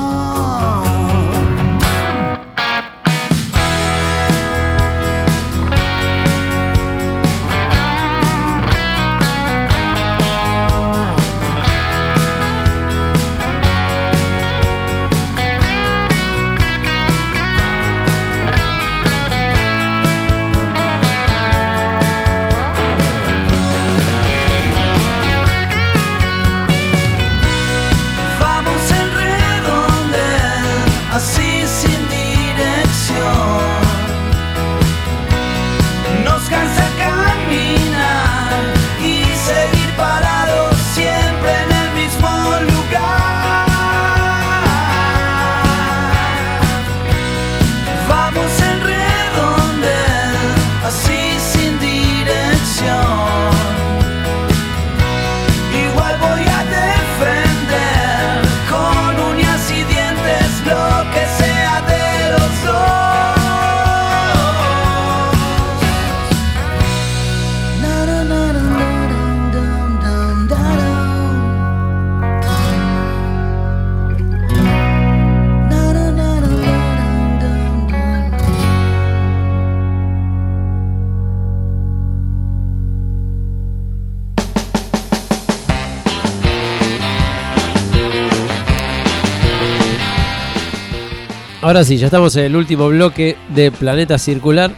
[91.72, 94.76] Ahora sí, ya estamos en el último bloque de Planeta Circular.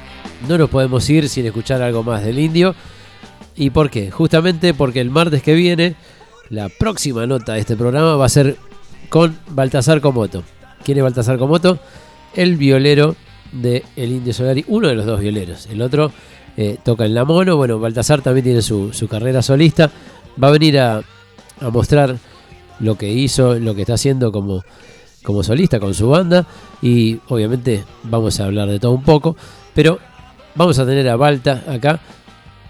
[0.47, 2.75] No nos podemos ir sin escuchar algo más del indio.
[3.55, 4.11] ¿Y por qué?
[4.11, 5.95] Justamente porque el martes que viene,
[6.51, 8.57] la próxima nota de este programa va a ser
[9.09, 10.43] con Baltasar Comoto.
[10.83, 11.79] ¿Quién es Baltasar Comoto?
[12.35, 13.15] El violero
[13.51, 15.65] de El Indio Solari, uno de los dos violeros.
[15.71, 16.11] El otro
[16.57, 17.57] eh, toca en la mono.
[17.57, 19.89] Bueno, Baltasar también tiene su, su carrera solista.
[20.41, 20.97] Va a venir a,
[21.59, 22.17] a mostrar
[22.79, 24.63] lo que hizo, lo que está haciendo como,
[25.23, 26.45] como solista con su banda.
[26.83, 29.37] Y obviamente vamos a hablar de todo un poco.
[29.73, 29.99] Pero
[30.53, 32.01] vamos a tener a Balta acá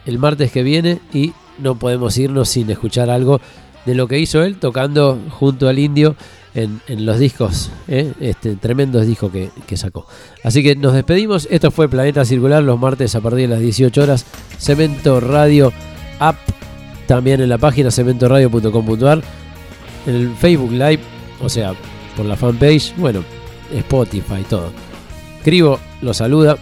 [0.05, 3.41] el martes que viene y no podemos irnos sin escuchar algo
[3.85, 6.15] de lo que hizo él tocando junto al indio
[6.53, 8.13] en, en los discos, ¿eh?
[8.19, 10.05] este tremendos discos que, que sacó.
[10.43, 11.47] Así que nos despedimos.
[11.49, 14.25] Esto fue Planeta Circular los martes a partir de las 18 horas.
[14.59, 15.73] Cemento Radio
[16.19, 16.37] App,
[17.07, 19.23] también en la página cementoradio.com.ar,
[20.05, 20.99] en el Facebook Live,
[21.41, 21.73] o sea,
[22.15, 23.23] por la fanpage, bueno,
[23.73, 24.71] Spotify, todo.
[25.43, 26.57] Cribo lo saluda.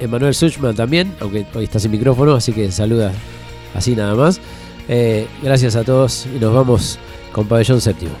[0.00, 3.12] Emanuel Suchman también, aunque hoy está sin micrófono, así que saluda
[3.74, 4.40] así nada más.
[4.88, 6.98] Eh, gracias a todos y nos vamos
[7.32, 8.12] con Pabellón Séptimo.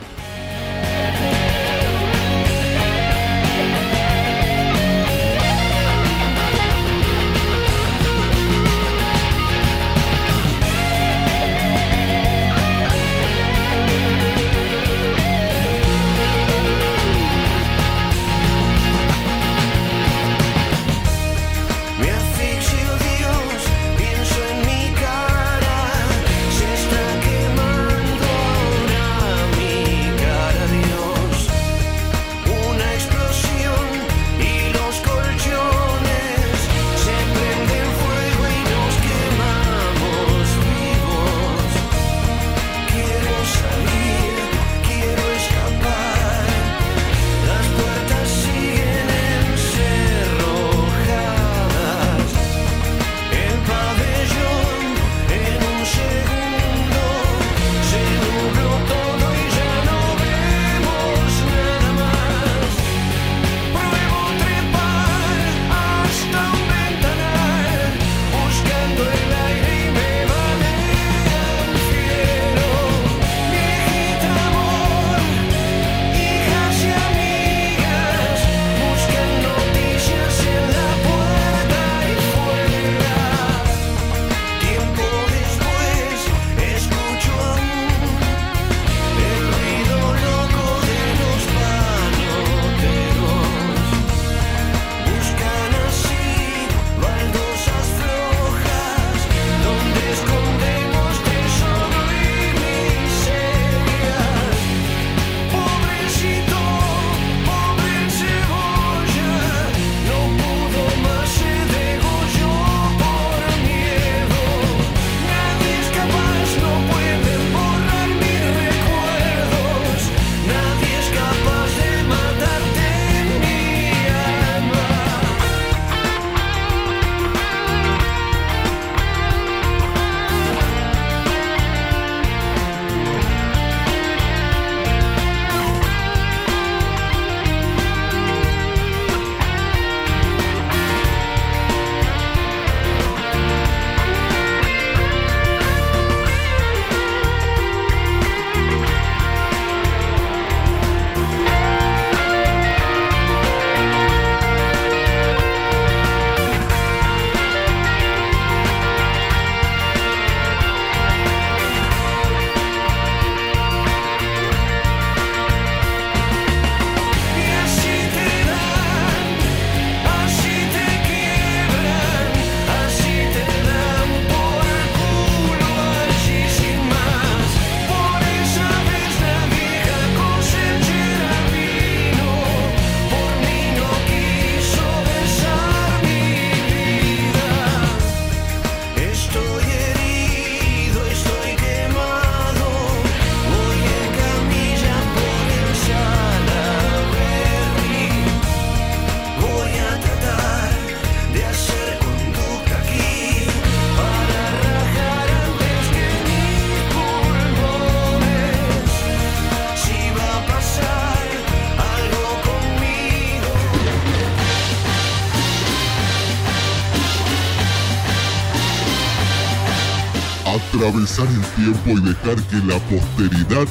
[220.88, 223.66] atravesar el tiempo y dejar que la posteridad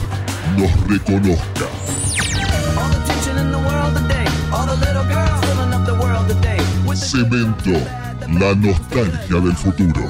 [0.56, 1.66] nos reconozca.
[6.96, 7.72] Cemento,
[8.28, 10.02] la nostalgia del futuro.